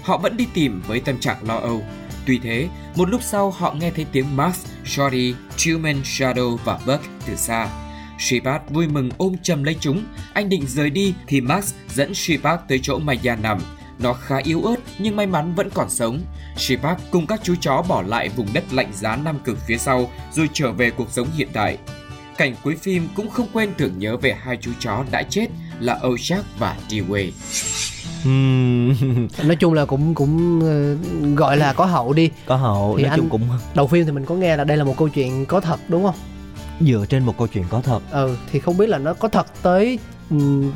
Họ 0.04 0.18
vẫn 0.18 0.38
đi 0.38 0.48
tìm 0.54 0.82
với 0.88 1.00
tâm 1.00 1.20
trạng 1.20 1.48
lo 1.48 1.58
âu. 1.58 1.82
Tuy 2.26 2.40
thế, 2.44 2.70
một 2.96 3.10
lúc 3.10 3.22
sau 3.24 3.52
họ 3.52 3.74
nghe 3.74 3.92
thấy 3.92 4.06
tiếng 4.12 4.36
Max, 4.36 4.66
Shorty, 4.86 5.34
Truman, 5.58 6.02
Shadow 6.02 6.58
và 6.58 6.80
Buck 6.86 7.04
từ 7.28 7.36
xa. 7.36 7.68
Shepard 8.20 8.64
vui 8.70 8.88
mừng 8.88 9.10
ôm 9.18 9.36
chầm 9.44 9.64
lấy 9.64 9.76
chúng. 9.80 10.04
Anh 10.34 10.50
định 10.50 10.66
rời 10.68 10.90
đi 10.90 11.14
thì 11.28 11.42
Max 11.42 11.74
dẫn 11.90 12.14
Shepard 12.14 12.64
tới 12.68 12.80
chỗ 12.84 13.00
Maya 13.00 13.36
nằm. 13.36 13.60
Nó 14.00 14.14
khá 14.14 14.38
yếu 14.38 14.64
ớt 14.64 14.76
nhưng 15.00 15.16
may 15.16 15.28
mắn 15.28 15.56
vẫn 15.56 15.70
còn 15.70 15.90
sống. 15.90 16.22
Shepard 16.58 17.02
cùng 17.12 17.28
các 17.28 17.40
chú 17.44 17.56
chó 17.62 17.82
bỏ 17.88 18.02
lại 18.02 18.30
vùng 18.30 18.48
đất 18.54 18.74
lạnh 18.74 18.92
giá 18.94 19.16
Nam 19.16 19.40
Cực 19.44 19.58
phía 19.68 19.78
sau 19.78 20.12
rồi 20.32 20.50
trở 20.54 20.72
về 20.72 20.92
cuộc 20.92 21.12
sống 21.12 21.28
hiện 21.36 21.48
tại. 21.54 21.78
Cảnh 22.42 22.56
cuối 22.64 22.76
phim 22.76 23.08
cũng 23.16 23.30
không 23.30 23.48
quên 23.54 23.70
tưởng 23.78 24.00
nhớ 24.00 24.18
về 24.18 24.36
hai 24.42 24.58
chú 24.62 24.72
chó 24.80 25.04
đã 25.12 25.24
chết 25.24 25.48
là 25.80 26.00
Oshak 26.08 26.46
và 26.60 26.78
Dewey. 26.90 27.32
nói 29.48 29.56
chung 29.56 29.74
là 29.74 29.86
cũng 29.86 30.16
cũng 30.16 30.62
ờ, 30.62 30.96
gọi 31.36 31.58
là 31.58 31.74
có 31.74 31.86
hậu 31.86 32.14
đi. 32.14 32.30
Có 32.46 32.56
hậu 32.56 32.96
thì 32.98 33.04
nói 33.04 33.10
anh 33.10 33.20
chung 33.20 33.30
cũng 33.30 33.42
đầu 33.76 33.88
phim 33.88 34.06
thì 34.06 34.12
mình 34.12 34.26
có 34.26 34.36
nghe 34.36 34.58
là 34.58 34.64
đây 34.64 34.78
là 34.78 34.84
một 34.84 34.98
câu 34.98 35.10
chuyện 35.10 35.46
có 35.46 35.60
thật 35.60 35.80
đúng 35.88 36.04
không? 36.04 36.16
Dựa 36.80 37.06
trên 37.10 37.24
một 37.24 37.38
câu 37.38 37.48
chuyện 37.48 37.64
có 37.70 37.82
thật. 37.82 38.00
Ừ 38.12 38.36
thì 38.52 38.60
không 38.60 38.78
biết 38.78 38.90
là 38.90 38.98
nó 38.98 39.14
có 39.14 39.28
thật 39.28 39.48
tới 39.62 40.00
ừm, 40.30 40.72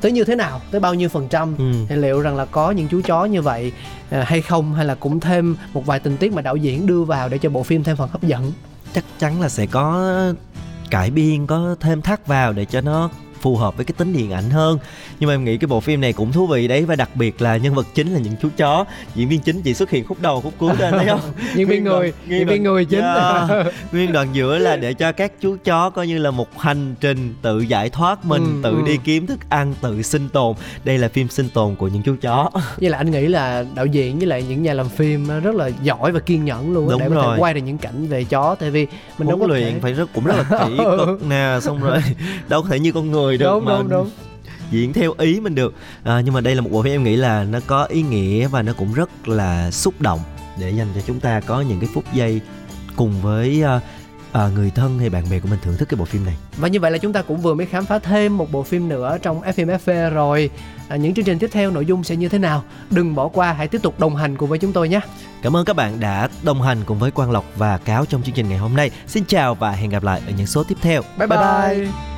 tới 0.00 0.12
như 0.12 0.24
thế 0.24 0.36
nào 0.36 0.60
tới 0.70 0.80
bao 0.80 0.94
nhiêu 0.94 1.08
phần 1.08 1.28
trăm. 1.28 1.56
Ừ. 1.58 1.72
thì 1.88 1.96
liệu 1.96 2.20
rằng 2.20 2.36
là 2.36 2.44
có 2.44 2.70
những 2.70 2.88
chú 2.88 3.00
chó 3.00 3.24
như 3.24 3.42
vậy 3.42 3.72
à, 4.10 4.24
hay 4.26 4.42
không 4.42 4.74
hay 4.74 4.84
là 4.84 4.94
cũng 4.94 5.20
thêm 5.20 5.56
một 5.72 5.86
vài 5.86 6.00
tình 6.00 6.16
tiết 6.16 6.32
mà 6.32 6.42
đạo 6.42 6.56
diễn 6.56 6.86
đưa 6.86 7.04
vào 7.04 7.28
để 7.28 7.38
cho 7.38 7.50
bộ 7.50 7.62
phim 7.62 7.84
thêm 7.84 7.96
phần 7.96 8.08
hấp 8.08 8.22
dẫn? 8.22 8.52
Chắc 8.92 9.04
chắn 9.18 9.40
là 9.40 9.48
sẽ 9.48 9.66
có 9.66 10.14
cải 10.90 11.10
biên 11.10 11.46
có 11.46 11.76
thêm 11.80 12.02
thắt 12.02 12.26
vào 12.26 12.52
để 12.52 12.64
cho 12.64 12.80
nó 12.80 13.10
phù 13.42 13.56
hợp 13.56 13.76
với 13.76 13.84
cái 13.84 13.94
tính 13.98 14.12
điện 14.12 14.32
ảnh 14.32 14.50
hơn 14.50 14.78
nhưng 15.20 15.28
mà 15.28 15.34
em 15.34 15.44
nghĩ 15.44 15.56
cái 15.56 15.66
bộ 15.68 15.80
phim 15.80 16.00
này 16.00 16.12
cũng 16.12 16.32
thú 16.32 16.46
vị 16.46 16.68
đấy 16.68 16.84
và 16.84 16.96
đặc 16.96 17.10
biệt 17.16 17.42
là 17.42 17.56
nhân 17.56 17.74
vật 17.74 17.86
chính 17.94 18.12
là 18.14 18.18
những 18.20 18.34
chú 18.42 18.48
chó 18.56 18.84
diễn 19.14 19.28
viên 19.28 19.40
chính 19.40 19.62
chỉ 19.62 19.74
xuất 19.74 19.90
hiện 19.90 20.04
khúc 20.04 20.20
đầu 20.20 20.40
khúc 20.40 20.52
cuối 20.58 20.72
thôi 20.78 20.88
thấy 20.90 21.06
không 21.06 21.20
Diễn 21.54 21.68
viên 21.68 21.84
người, 21.84 22.12
diễn 22.28 22.46
viên 22.46 22.62
người 22.62 22.84
chính. 22.84 23.00
Yeah. 23.00 23.50
nguyên 23.92 24.12
đoạn 24.12 24.28
giữa 24.32 24.58
là 24.58 24.76
để 24.76 24.94
cho 24.94 25.12
các 25.12 25.32
chú 25.40 25.56
chó 25.64 25.90
coi 25.90 26.06
như 26.06 26.18
là 26.18 26.30
một 26.30 26.58
hành 26.60 26.94
trình 27.00 27.34
tự 27.42 27.60
giải 27.60 27.90
thoát 27.90 28.24
mình 28.24 28.44
Ừ, 28.44 28.60
tự 28.62 28.70
ừ. 28.76 28.82
đi 28.86 28.98
kiếm 29.04 29.26
thức 29.26 29.38
ăn 29.48 29.74
tự 29.80 30.02
sinh 30.02 30.28
tồn 30.28 30.56
đây 30.84 30.98
là 30.98 31.08
phim 31.08 31.28
sinh 31.28 31.48
tồn 31.48 31.74
của 31.74 31.88
những 31.88 32.02
chú 32.02 32.16
chó 32.20 32.50
với 32.80 32.90
lại 32.90 32.98
anh 32.98 33.10
nghĩ 33.10 33.26
là 33.26 33.64
đạo 33.74 33.86
diễn 33.86 34.18
với 34.18 34.26
lại 34.26 34.44
những 34.48 34.62
nhà 34.62 34.74
làm 34.74 34.88
phim 34.88 35.28
rất 35.42 35.54
là 35.54 35.70
giỏi 35.82 36.12
và 36.12 36.20
kiên 36.20 36.44
nhẫn 36.44 36.72
luôn 36.74 36.88
Đúng 36.90 37.00
để 37.00 37.08
có 37.08 37.14
thể 37.14 37.26
rồi. 37.26 37.38
quay 37.38 37.54
được 37.54 37.60
những 37.60 37.78
cảnh 37.78 38.06
về 38.08 38.24
chó 38.24 38.54
tại 38.60 38.70
vì 38.70 38.86
mình 39.18 39.28
đâu 39.28 39.36
huấn 39.38 39.40
có 39.50 39.54
luyện 39.56 39.72
thể 39.74 39.78
phải 39.80 39.92
rất 39.92 40.08
cũng 40.14 40.24
rất 40.24 40.34
là 40.36 40.44
kỹ 40.66 40.76
cực 41.06 41.22
nè 41.28 41.58
xong 41.62 41.80
rồi 41.80 41.98
đâu 42.48 42.62
có 42.62 42.68
thể 42.68 42.78
như 42.78 42.92
con 42.92 43.10
người 43.10 43.27
được 43.36 43.46
đúng 43.46 43.64
mà 43.64 43.76
đúng 43.78 43.88
đúng 43.88 44.10
diễn 44.70 44.92
theo 44.92 45.14
ý 45.18 45.40
mình 45.40 45.54
được 45.54 45.74
à, 46.04 46.20
nhưng 46.24 46.34
mà 46.34 46.40
đây 46.40 46.54
là 46.54 46.60
một 46.60 46.70
bộ 46.72 46.82
phim 46.82 46.92
em 46.92 47.04
nghĩ 47.04 47.16
là 47.16 47.44
nó 47.44 47.58
có 47.66 47.84
ý 47.84 48.02
nghĩa 48.02 48.48
và 48.48 48.62
nó 48.62 48.72
cũng 48.72 48.92
rất 48.94 49.28
là 49.28 49.70
xúc 49.70 49.94
động 50.00 50.20
để 50.60 50.70
dành 50.70 50.86
cho 50.94 51.00
chúng 51.06 51.20
ta 51.20 51.40
có 51.40 51.60
những 51.60 51.80
cái 51.80 51.88
phút 51.94 52.04
giây 52.12 52.40
cùng 52.96 53.22
với 53.22 53.62
à, 53.62 53.80
à, 54.32 54.48
người 54.54 54.70
thân 54.70 54.98
hay 54.98 55.10
bạn 55.10 55.24
bè 55.30 55.40
của 55.40 55.48
mình 55.48 55.58
thưởng 55.62 55.76
thức 55.78 55.88
cái 55.88 55.98
bộ 55.98 56.04
phim 56.04 56.24
này 56.24 56.36
Và 56.56 56.68
như 56.68 56.80
vậy 56.80 56.90
là 56.90 56.98
chúng 56.98 57.12
ta 57.12 57.22
cũng 57.22 57.40
vừa 57.40 57.54
mới 57.54 57.66
khám 57.66 57.84
phá 57.86 57.98
thêm 57.98 58.36
một 58.38 58.52
bộ 58.52 58.62
phim 58.62 58.88
nữa 58.88 59.18
trong 59.22 59.40
FM 59.40 59.78
FV 59.84 60.10
rồi. 60.10 60.50
À, 60.88 60.96
những 60.96 61.14
chương 61.14 61.24
trình 61.24 61.38
tiếp 61.38 61.50
theo 61.52 61.70
nội 61.70 61.86
dung 61.86 62.04
sẽ 62.04 62.16
như 62.16 62.28
thế 62.28 62.38
nào? 62.38 62.64
Đừng 62.90 63.14
bỏ 63.14 63.28
qua, 63.28 63.52
hãy 63.52 63.68
tiếp 63.68 63.82
tục 63.82 64.00
đồng 64.00 64.16
hành 64.16 64.36
cùng 64.36 64.48
với 64.48 64.58
chúng 64.58 64.72
tôi 64.72 64.88
nhé. 64.88 65.00
cảm 65.42 65.56
ơn 65.56 65.64
các 65.64 65.76
bạn 65.76 66.00
đã 66.00 66.28
đồng 66.42 66.62
hành 66.62 66.78
cùng 66.86 66.98
với 66.98 67.10
Quang 67.10 67.30
Lộc 67.30 67.44
và 67.56 67.78
Cáo 67.78 68.04
trong 68.06 68.22
chương 68.22 68.34
trình 68.34 68.48
ngày 68.48 68.58
hôm 68.58 68.76
nay 68.76 68.90
xin 69.06 69.24
chào 69.24 69.54
và 69.54 69.70
hẹn 69.72 69.90
gặp 69.90 70.02
lại 70.02 70.22
ở 70.26 70.32
những 70.36 70.46
số 70.46 70.64
tiếp 70.64 70.76
theo 70.82 71.02
Bye 71.18 71.26
bye. 71.26 71.38
bye. 71.38 72.17